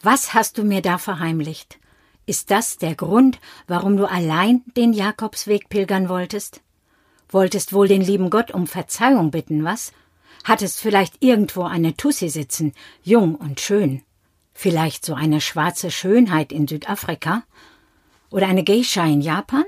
was 0.03 0.35
hast 0.35 0.59
du 0.59 0.65
mir 0.65 0.83
da 0.83 0.99
verheimlicht? 0.99 1.79
Ist 2.27 2.51
das 2.51 2.77
der 2.77 2.95
Grund, 2.95 3.39
warum 3.67 3.97
du 3.97 4.05
allein 4.05 4.63
den 4.77 4.93
Jakobsweg 4.93 5.69
pilgern 5.69 6.09
wolltest? 6.09 6.61
Wolltest 7.31 7.73
wohl 7.73 7.89
den 7.89 8.03
lieben 8.03 8.31
Gott 8.31 8.51
um 8.51 8.67
Verzeihung 8.67 9.31
bitten, 9.31 9.65
was? 9.65 9.93
Hattest 10.45 10.81
vielleicht 10.81 11.23
irgendwo 11.23 11.63
eine 11.63 11.97
Tussi 11.97 12.29
sitzen, 12.29 12.73
jung 13.03 13.35
und 13.35 13.61
schön. 13.61 14.03
Vielleicht 14.55 15.05
so 15.05 15.15
eine 15.15 15.41
schwarze 15.41 15.91
Schönheit 15.91 16.53
in 16.53 16.67
Südafrika? 16.69 17.45
Oder 18.31 18.49
eine 18.49 18.65
Geisha 18.65 19.05
in 19.05 19.21
Japan? 19.21 19.65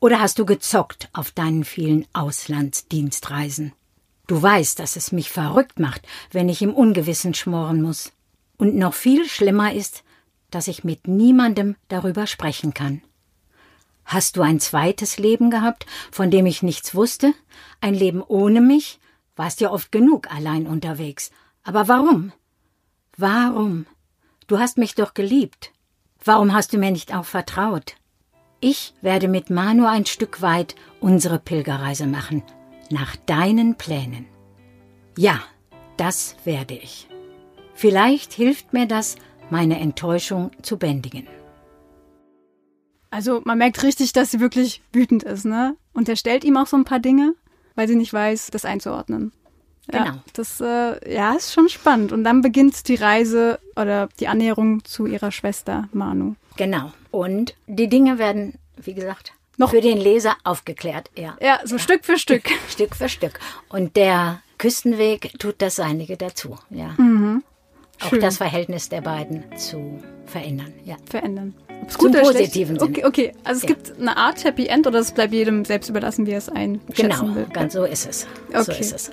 Oder 0.00 0.20
hast 0.20 0.38
du 0.38 0.44
gezockt 0.44 1.08
auf 1.12 1.30
deinen 1.30 1.64
vielen 1.64 2.06
Auslandsdienstreisen? 2.12 3.72
Du 4.26 4.42
weißt, 4.42 4.78
dass 4.78 4.96
es 4.96 5.12
mich 5.12 5.30
verrückt 5.30 5.78
macht, 5.78 6.02
wenn 6.30 6.48
ich 6.48 6.60
im 6.60 6.74
Ungewissen 6.74 7.34
schmoren 7.34 7.80
muss. 7.80 8.12
Und 8.56 8.76
noch 8.76 8.94
viel 8.94 9.28
schlimmer 9.28 9.72
ist, 9.72 10.04
dass 10.50 10.68
ich 10.68 10.84
mit 10.84 11.08
niemandem 11.08 11.76
darüber 11.88 12.26
sprechen 12.26 12.74
kann. 12.74 13.02
Hast 14.04 14.36
du 14.36 14.42
ein 14.42 14.60
zweites 14.60 15.18
Leben 15.18 15.50
gehabt, 15.50 15.84
von 16.12 16.30
dem 16.30 16.46
ich 16.46 16.62
nichts 16.62 16.94
wusste? 16.94 17.34
Ein 17.80 17.94
Leben 17.94 18.22
ohne 18.22 18.60
mich? 18.60 19.00
Warst 19.34 19.60
ja 19.60 19.70
oft 19.70 19.90
genug 19.90 20.32
allein 20.32 20.66
unterwegs. 20.66 21.30
Aber 21.64 21.88
warum? 21.88 22.32
Warum? 23.16 23.86
Du 24.46 24.58
hast 24.58 24.78
mich 24.78 24.94
doch 24.94 25.12
geliebt. 25.12 25.72
Warum 26.24 26.54
hast 26.54 26.72
du 26.72 26.78
mir 26.78 26.92
nicht 26.92 27.14
auch 27.14 27.24
vertraut? 27.24 27.96
Ich 28.60 28.94
werde 29.02 29.28
mit 29.28 29.50
Manu 29.50 29.86
ein 29.86 30.06
Stück 30.06 30.40
weit 30.40 30.76
unsere 31.00 31.38
Pilgerreise 31.38 32.06
machen, 32.06 32.42
nach 32.90 33.16
deinen 33.16 33.76
Plänen. 33.76 34.26
Ja, 35.18 35.42
das 35.96 36.36
werde 36.44 36.74
ich. 36.74 37.08
Vielleicht 37.76 38.32
hilft 38.32 38.72
mir 38.72 38.86
das, 38.86 39.16
meine 39.50 39.78
Enttäuschung 39.78 40.50
zu 40.62 40.76
bändigen. 40.78 41.26
Also 43.10 43.40
man 43.44 43.58
merkt 43.58 43.82
richtig, 43.82 44.12
dass 44.12 44.30
sie 44.30 44.40
wirklich 44.40 44.82
wütend 44.92 45.22
ist, 45.22 45.44
ne? 45.44 45.76
Und 45.92 46.08
er 46.08 46.16
stellt 46.16 46.44
ihm 46.44 46.56
auch 46.56 46.66
so 46.66 46.76
ein 46.76 46.84
paar 46.84 46.98
Dinge, 47.00 47.34
weil 47.74 47.88
sie 47.88 47.94
nicht 47.96 48.12
weiß, 48.12 48.48
das 48.50 48.64
einzuordnen. 48.64 49.32
Ja, 49.92 50.02
Genau. 50.04 50.16
das 50.32 50.60
äh, 50.60 51.14
ja, 51.14 51.34
ist 51.34 51.52
schon 51.54 51.68
spannend. 51.68 52.12
Und 52.12 52.24
dann 52.24 52.42
beginnt 52.42 52.88
die 52.88 52.96
Reise 52.96 53.60
oder 53.76 54.08
die 54.18 54.26
Annäherung 54.26 54.84
zu 54.84 55.06
ihrer 55.06 55.30
Schwester 55.30 55.88
Manu. 55.92 56.34
Genau. 56.56 56.92
Und 57.12 57.54
die 57.68 57.88
Dinge 57.88 58.18
werden, 58.18 58.54
wie 58.76 58.94
gesagt, 58.94 59.32
Noch- 59.58 59.70
für 59.70 59.80
den 59.80 59.98
Leser 59.98 60.36
aufgeklärt. 60.42 61.10
Ja. 61.16 61.36
Ja, 61.40 61.60
so 61.64 61.78
Stück 61.78 62.04
für 62.04 62.18
Stück. 62.18 62.50
Stück 62.68 62.96
für 62.96 63.08
Stück. 63.08 63.38
Und 63.68 63.96
der 63.96 64.42
Küstenweg 64.58 65.38
tut 65.38 65.56
das 65.62 65.76
Seinige 65.76 66.16
dazu. 66.16 66.58
Ja. 66.70 66.94
Mhm. 66.98 67.25
Schön. 67.98 68.20
das 68.20 68.36
Verhältnis 68.36 68.88
der 68.88 69.00
beiden 69.00 69.44
zu 69.56 69.98
verändern. 70.26 70.72
Ja. 70.84 70.96
verändern. 71.08 71.54
Ob's 71.82 71.94
Zum 71.94 72.06
gut 72.06 72.10
oder 72.16 72.24
schlecht- 72.30 72.38
positiven 72.52 72.78
Sinne. 72.78 72.90
Okay, 72.90 73.04
okay. 73.04 73.32
also 73.44 73.58
es 73.58 73.62
Ja. 73.62 73.74
gibt 73.74 73.98
eine 74.00 74.16
Art 74.16 74.44
Happy 74.44 74.66
End 74.66 74.86
oder 74.86 74.98
es 74.98 75.12
bleibt 75.12 75.32
jedem 75.32 75.64
selbst 75.64 75.88
überlassen, 75.88 76.26
wie 76.26 76.32
er 76.32 76.38
es 76.38 76.48
einschätzen 76.48 76.94
Genau, 77.20 77.34
will. 77.34 77.46
ganz 77.52 77.72
so 77.74 77.84
ist 77.84 78.06
es. 78.08 78.26
So 78.52 78.58
Okay. 78.72 78.80
ist 78.80 78.92
es. 78.94 79.10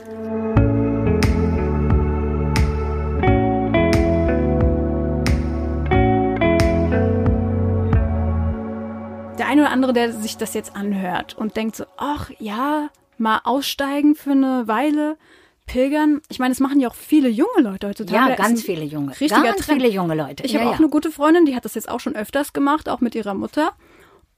Der 9.39 9.47
eine 9.47 9.61
oder 9.61 9.71
andere, 9.71 9.93
der 9.93 10.11
sich 10.11 10.37
das 10.37 10.53
jetzt 10.53 10.75
anhört 10.75 11.35
und 11.37 11.57
denkt 11.57 11.75
so, 11.75 11.85
ach 11.97 12.29
ja, 12.39 12.89
mal 13.17 13.41
aussteigen 13.43 14.15
für 14.15 14.31
eine 14.31 14.67
Weile, 14.67 15.17
pilgern. 15.65 16.21
Ich 16.29 16.39
meine, 16.39 16.51
das 16.51 16.59
machen 16.59 16.79
ja 16.79 16.89
auch 16.89 16.95
viele 16.95 17.29
junge 17.29 17.61
Leute 17.61 17.87
heutzutage. 17.87 18.31
Ja, 18.31 18.35
ganz 18.35 18.63
viele 18.63 18.83
junge. 18.83 19.11
Richtiger 19.11 19.43
ganz 19.43 19.65
Trend. 19.65 19.81
viele 19.81 19.93
junge 19.93 20.15
Leute. 20.15 20.43
Ich 20.43 20.53
ja, 20.53 20.59
habe 20.59 20.69
auch 20.69 20.73
ja. 20.73 20.79
eine 20.79 20.89
gute 20.89 21.11
Freundin, 21.11 21.45
die 21.45 21.55
hat 21.55 21.65
das 21.65 21.75
jetzt 21.75 21.89
auch 21.89 21.99
schon 21.99 22.15
öfters 22.15 22.53
gemacht, 22.53 22.89
auch 22.89 23.01
mit 23.01 23.15
ihrer 23.15 23.33
Mutter. 23.33 23.73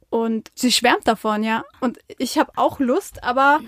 Und 0.10 0.52
sie 0.56 0.72
schwärmt 0.72 1.08
davon, 1.08 1.44
ja. 1.44 1.64
Und 1.82 2.00
ich 2.18 2.38
habe 2.38 2.52
auch 2.56 2.80
Lust, 2.80 3.24
aber 3.24 3.60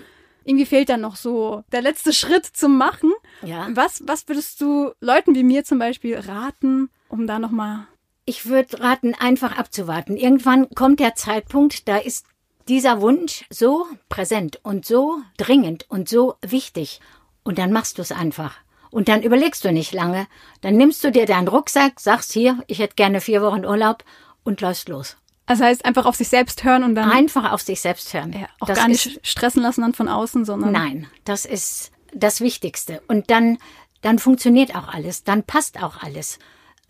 irgendwie 0.44 0.66
fehlt 0.66 0.88
dann 0.88 1.02
noch 1.02 1.16
so 1.16 1.62
der 1.72 1.82
letzte 1.82 2.12
Schritt 2.12 2.46
zum 2.46 2.78
Machen. 2.78 3.12
Ja. 3.42 3.68
Was, 3.72 4.02
was 4.06 4.26
würdest 4.28 4.60
du 4.60 4.92
Leuten 5.00 5.34
wie 5.34 5.42
mir 5.42 5.64
zum 5.64 5.78
Beispiel 5.78 6.18
raten, 6.18 6.90
um 7.08 7.26
da 7.26 7.38
nochmal. 7.38 7.86
Ich 8.24 8.46
würde 8.46 8.80
raten, 8.80 9.14
einfach 9.14 9.58
abzuwarten. 9.58 10.16
Irgendwann 10.16 10.70
kommt 10.70 11.00
der 11.00 11.14
Zeitpunkt, 11.14 11.88
da 11.88 11.98
ist 11.98 12.26
dieser 12.68 13.00
Wunsch 13.00 13.44
so 13.50 13.86
präsent 14.08 14.60
und 14.62 14.84
so 14.84 15.18
dringend 15.36 15.86
und 15.88 16.08
so 16.08 16.36
wichtig. 16.42 17.00
Und 17.48 17.56
dann 17.56 17.72
machst 17.72 17.96
du 17.96 18.02
es 18.02 18.12
einfach. 18.12 18.56
Und 18.90 19.08
dann 19.08 19.22
überlegst 19.22 19.64
du 19.64 19.72
nicht 19.72 19.94
lange. 19.94 20.26
Dann 20.60 20.76
nimmst 20.76 21.02
du 21.02 21.10
dir 21.10 21.24
deinen 21.24 21.48
Rucksack, 21.48 21.98
sagst 21.98 22.30
hier, 22.30 22.62
ich 22.66 22.78
hätte 22.78 22.94
gerne 22.94 23.22
vier 23.22 23.40
Wochen 23.40 23.64
Urlaub 23.64 24.04
und 24.44 24.60
läufst 24.60 24.90
los. 24.90 25.16
Das 25.46 25.58
heißt, 25.58 25.86
einfach 25.86 26.04
auf 26.04 26.14
sich 26.14 26.28
selbst 26.28 26.62
hören 26.62 26.84
und 26.84 26.94
dann 26.94 27.10
Einfach 27.10 27.50
auf 27.50 27.62
sich 27.62 27.80
selbst 27.80 28.12
hören. 28.12 28.34
ja, 28.34 28.48
auch 28.60 28.66
das 28.66 28.76
gar 28.76 28.88
nicht 28.88 29.06
ist 29.06 29.26
stressen 29.26 29.62
lassen 29.62 29.80
dann 29.80 29.94
von 29.94 30.08
außen, 30.08 30.44
sondern. 30.44 30.72
Nein, 30.72 31.06
das 31.24 31.46
ist 31.46 31.90
das 32.12 32.42
Wichtigste. 32.42 33.00
Und 33.08 33.30
dann, 33.30 33.56
dann 34.02 34.18
funktioniert 34.18 34.76
auch 34.76 34.88
alles, 34.88 35.24
dann 35.24 35.42
passt 35.42 35.82
auch 35.82 36.02
alles. 36.02 36.38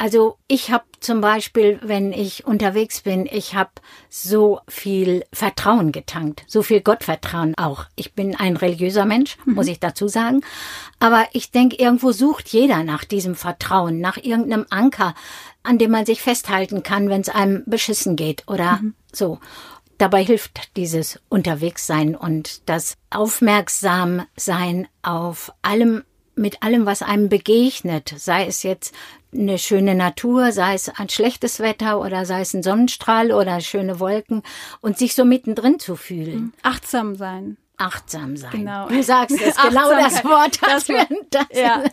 Also 0.01 0.39
ich 0.47 0.71
habe 0.71 0.85
zum 1.01 1.21
Beispiel, 1.21 1.81
wenn 1.83 2.13
ich 2.13 2.47
unterwegs 2.47 3.01
bin, 3.01 3.27
ich 3.27 3.57
habe 3.57 3.71
so 4.09 4.61
viel 4.69 5.25
Vertrauen 5.33 5.91
getankt, 5.91 6.45
so 6.47 6.63
viel 6.63 6.81
Gottvertrauen 6.81 7.57
auch. 7.57 7.87
Ich 7.97 8.15
bin 8.15 8.37
ein 8.37 8.57
religiöser 8.57 9.05
Mensch, 9.05 9.37
muss 9.45 9.67
ich 9.67 9.81
dazu 9.81 10.07
sagen. 10.07 10.43
Aber 11.01 11.27
ich 11.33 11.51
denke, 11.51 11.77
irgendwo 11.77 12.13
sucht 12.13 12.49
jeder 12.51 12.85
nach 12.85 13.05
diesem 13.05 13.35
Vertrauen, 13.35 14.01
nach 14.01 14.19
irgendeinem 14.19 14.67
Anker, 14.71 15.17
an 15.65 15.79
dem 15.79 15.91
man 15.91 16.07
sich 16.07 16.23
festhalten 16.23 16.85
kann, 16.85 17.09
wenn 17.09 17.21
es 17.21 17.29
einem 17.29 17.65
beschissen 17.67 18.15
geht 18.15 18.45
oder 18.47 18.81
so. 19.13 19.41
Dabei 19.99 20.25
hilft 20.25 20.77
dieses 20.77 21.19
Unterwegssein 21.29 22.15
und 22.15 22.69
das 22.69 22.95
Aufmerksamsein 23.11 24.87
auf 25.03 25.53
allem, 25.63 26.05
mit 26.38 26.62
allem, 26.62 26.87
was 26.87 27.03
einem 27.03 27.29
begegnet, 27.29 28.14
sei 28.16 28.46
es 28.46 28.62
jetzt 28.62 28.94
eine 29.33 29.59
schöne 29.59 29.95
Natur, 29.95 30.53
sei 30.53 30.74
es 30.74 30.89
ein 30.89 31.09
schlechtes 31.09 31.61
Wetter 31.61 32.01
oder 32.01 32.24
sei 32.24 32.41
es 32.41 32.55
ein 32.55 32.62
Sonnenstrahl 32.62 33.32
oder 33.32 33.61
schöne 33.61 34.01
Wolken 34.01 34.43
und 34.80 34.97
sich 34.99 35.14
so 35.14 35.24
mittendrin 35.24 35.78
zu 35.78 35.97
fühlen. 35.97 36.53
Achtsam 36.62 37.16
sein. 37.16 37.57
Achtsam 37.76 38.36
sein. 38.36 38.51
Genau. 38.53 38.89
Du 38.89 39.03
sagst 39.03 39.41
es, 39.41 39.57
genau 39.62 39.91
das. 39.91 40.24
Wort. 40.24 40.59
Das 40.62 40.86
Das 40.86 40.89
Wort. 40.89 41.09
das 41.30 41.47
Ja. 41.53 41.84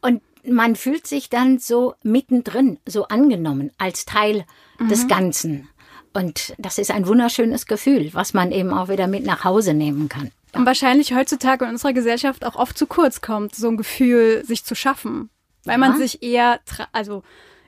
Und 0.00 0.22
man 0.44 0.76
fühlt 0.76 1.06
sich 1.06 1.30
dann 1.30 1.58
so 1.58 1.94
mittendrin, 2.02 2.78
so 2.86 3.04
angenommen, 3.08 3.70
als 3.78 4.04
Teil 4.04 4.44
Mhm. 4.78 4.88
des 4.88 5.06
Ganzen. 5.08 5.68
Und 6.12 6.54
das 6.58 6.78
ist 6.78 6.90
ein 6.90 7.06
wunderschönes 7.06 7.66
Gefühl, 7.66 8.10
was 8.12 8.34
man 8.34 8.52
eben 8.52 8.72
auch 8.72 8.88
wieder 8.88 9.06
mit 9.06 9.24
nach 9.24 9.44
Hause 9.44 9.72
nehmen 9.74 10.08
kann. 10.08 10.30
Und 10.54 10.66
wahrscheinlich 10.66 11.14
heutzutage 11.14 11.64
in 11.64 11.70
unserer 11.72 11.92
Gesellschaft 11.92 12.44
auch 12.44 12.56
oft 12.56 12.76
zu 12.76 12.86
kurz 12.86 13.20
kommt, 13.20 13.54
so 13.54 13.68
ein 13.68 13.76
Gefühl 13.76 14.44
sich 14.44 14.64
zu 14.64 14.74
schaffen. 14.74 15.30
Weil 15.64 15.78
man 15.78 15.92
Ja. 15.92 15.98
sich 15.98 16.22
eher, 16.22 16.60
also 16.92 17.22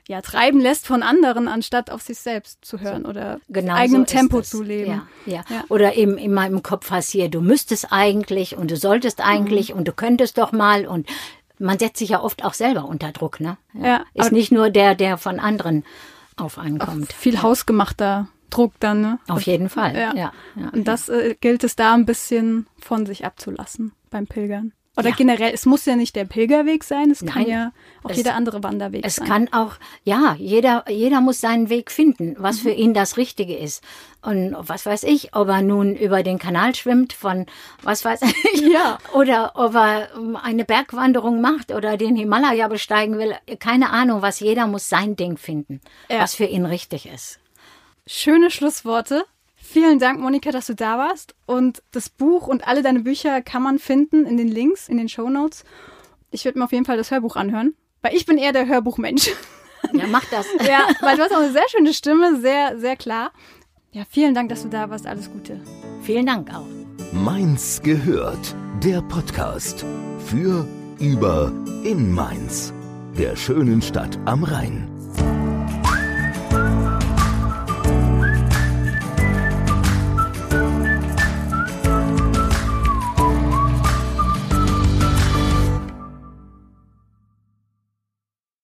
ja, 0.07 0.21
treiben 0.21 0.59
lässt 0.59 0.85
von 0.85 1.01
anderen, 1.01 1.47
anstatt 1.47 1.89
auf 1.89 2.03
sich 2.03 2.19
selbst 2.19 2.63
zu 2.63 2.79
hören 2.79 3.05
oder 3.05 3.39
Genau 3.49 3.73
eigenem 3.73 4.01
so 4.01 4.05
ist 4.05 4.11
Tempo 4.11 4.41
zu 4.41 4.61
leben. 4.61 4.91
Ja, 5.25 5.33
ja. 5.37 5.43
Ja. 5.49 5.63
Oder 5.69 5.95
eben 5.95 6.17
in 6.19 6.31
meinem 6.33 6.61
Kopf 6.61 6.91
hast 6.91 7.09
hier, 7.09 7.27
du 7.29 7.41
müsstest 7.41 7.91
eigentlich 7.91 8.55
und 8.55 8.69
du 8.69 8.77
solltest 8.77 9.19
eigentlich 9.21 9.71
Mhm. 9.71 9.79
und 9.79 9.87
du 9.87 9.93
könntest 9.93 10.37
doch 10.37 10.51
mal 10.51 10.85
und 10.85 11.07
man 11.57 11.79
setzt 11.79 11.97
sich 11.97 12.09
ja 12.09 12.21
oft 12.21 12.43
auch 12.43 12.53
selber 12.53 12.85
unter 12.85 13.11
Druck, 13.13 13.39
ne? 13.39 13.57
Ja, 13.73 14.03
Ist 14.13 14.27
aber- 14.27 14.35
nicht 14.35 14.51
nur 14.51 14.69
der, 14.69 14.93
der 14.93 15.17
von 15.17 15.39
anderen 15.39 15.83
auf 16.35 16.59
einen 16.59 16.81
Auch 16.81 16.85
kommt. 16.87 17.11
viel 17.13 17.41
hausgemachter 17.41 18.27
Druck 18.55 18.73
dann, 18.79 19.01
ne? 19.01 19.19
Auf 19.27 19.41
jeden 19.43 19.69
Fall. 19.69 19.93
Ja. 19.95 20.13
Ja, 20.15 20.31
ja. 20.55 20.69
Und 20.73 20.87
das 20.87 21.09
äh, 21.09 21.35
gilt 21.39 21.63
es 21.63 21.75
da 21.75 21.93
ein 21.93 22.05
bisschen 22.05 22.67
von 22.79 23.05
sich 23.05 23.25
abzulassen 23.25 23.91
beim 24.09 24.27
Pilgern. 24.27 24.71
Oder 24.97 25.09
Ja. 25.09 25.15
generell, 25.17 25.51
es 25.53 25.65
muss 25.65 25.83
ja 25.85 25.97
nicht 25.97 26.15
der 26.15 26.23
Pilgerweg 26.23 26.81
sein, 26.85 27.11
es 27.11 27.19
kann 27.19 27.41
Nein. 27.43 27.47
ja 27.49 27.71
auch 28.03 28.11
Es- 28.11 28.15
jeder 28.17 28.33
andere 28.33 28.63
Wanderweg 28.63 29.05
Es 29.05 29.15
sein. 29.15 29.27
kann 29.27 29.49
auch, 29.51 29.73
ja, 30.05 30.37
jeder, 30.39 30.85
jeder 30.89 31.19
muss 31.19 31.41
seinen 31.41 31.67
Weg 31.69 31.91
finden, 31.91 32.29
Mhm. 32.29 32.35
was 32.39 32.59
für 32.59 32.69
ihn 32.71 32.93
das 32.93 33.17
Richtige 33.17 33.57
ist. 33.57 33.83
Und 34.21 34.55
was 34.57 34.85
weiß 34.85 35.03
ich, 35.03 35.35
ob 35.35 35.49
er 35.49 35.61
nun 35.61 35.95
über 35.97 36.23
den 36.23 36.39
Kanal 36.39 36.75
schwimmt 36.75 37.11
von, 37.11 37.45
was 37.83 38.05
weiß 38.05 38.21
ich, 38.21 38.61
Ja. 38.71 38.97
oder 39.13 39.51
ob 39.55 39.75
er 39.75 40.15
ähm, 40.15 40.37
eine 40.37 40.63
Bergwanderung 40.63 41.41
macht 41.41 41.73
oder 41.73 41.97
den 41.97 42.15
Himalaya 42.15 42.69
besteigen 42.69 43.17
will. 43.17 43.35
Keine 43.59 43.89
Ahnung, 43.89 44.21
was 44.21 44.39
jeder 44.39 44.65
muss 44.65 44.87
sein 44.87 45.17
Ding 45.17 45.35
finden, 45.37 45.81
Ja. 46.09 46.19
was 46.21 46.35
für 46.35 46.45
ihn 46.45 46.65
richtig 46.65 47.09
ist. 47.13 47.39
Schöne 48.07 48.51
Schlussworte. 48.51 49.25
Vielen 49.55 49.97
Dank, 49.97 50.19
Monika, 50.19 50.51
dass 50.51 50.67
du 50.67 50.75
da 50.75 50.97
warst. 50.97 51.33
Und 51.47 51.81
das 51.91 52.09
Buch 52.09 52.47
und 52.47 52.67
alle 52.67 52.83
deine 52.83 52.99
Bücher 52.99 53.41
kann 53.41 53.63
man 53.63 53.79
finden 53.79 54.25
in 54.25 54.37
den 54.37 54.47
Links, 54.47 54.87
in 54.87 54.97
den 54.97 55.09
Show 55.09 55.29
Notes. 55.29 55.63
Ich 56.29 56.45
werde 56.45 56.59
mir 56.59 56.65
auf 56.65 56.71
jeden 56.71 56.85
Fall 56.85 56.97
das 56.97 57.09
Hörbuch 57.09 57.35
anhören, 57.35 57.73
weil 58.01 58.13
ich 58.15 58.25
bin 58.25 58.37
eher 58.37 58.53
der 58.53 58.67
Hörbuchmensch. 58.67 59.31
Ja, 59.93 60.07
mach 60.07 60.25
das. 60.25 60.45
ja, 60.67 60.87
weil 61.01 61.15
du 61.15 61.23
hast 61.23 61.31
auch 61.31 61.39
eine 61.39 61.51
sehr 61.51 61.67
schöne 61.69 61.93
Stimme, 61.93 62.39
sehr, 62.39 62.77
sehr 62.79 62.95
klar. 62.95 63.31
Ja, 63.91 64.03
vielen 64.09 64.35
Dank, 64.35 64.49
dass 64.49 64.63
du 64.63 64.69
da 64.69 64.89
warst. 64.89 65.07
Alles 65.07 65.31
Gute. 65.31 65.59
Vielen 66.01 66.25
Dank 66.25 66.53
auch. 66.53 66.65
Mainz 67.13 67.81
gehört. 67.81 68.55
Der 68.83 69.01
Podcast 69.01 69.85
für, 70.25 70.67
über, 70.99 71.51
in 71.83 72.11
Mainz. 72.11 72.73
Der 73.17 73.35
schönen 73.35 73.81
Stadt 73.81 74.19
am 74.25 74.43
Rhein. 74.43 74.94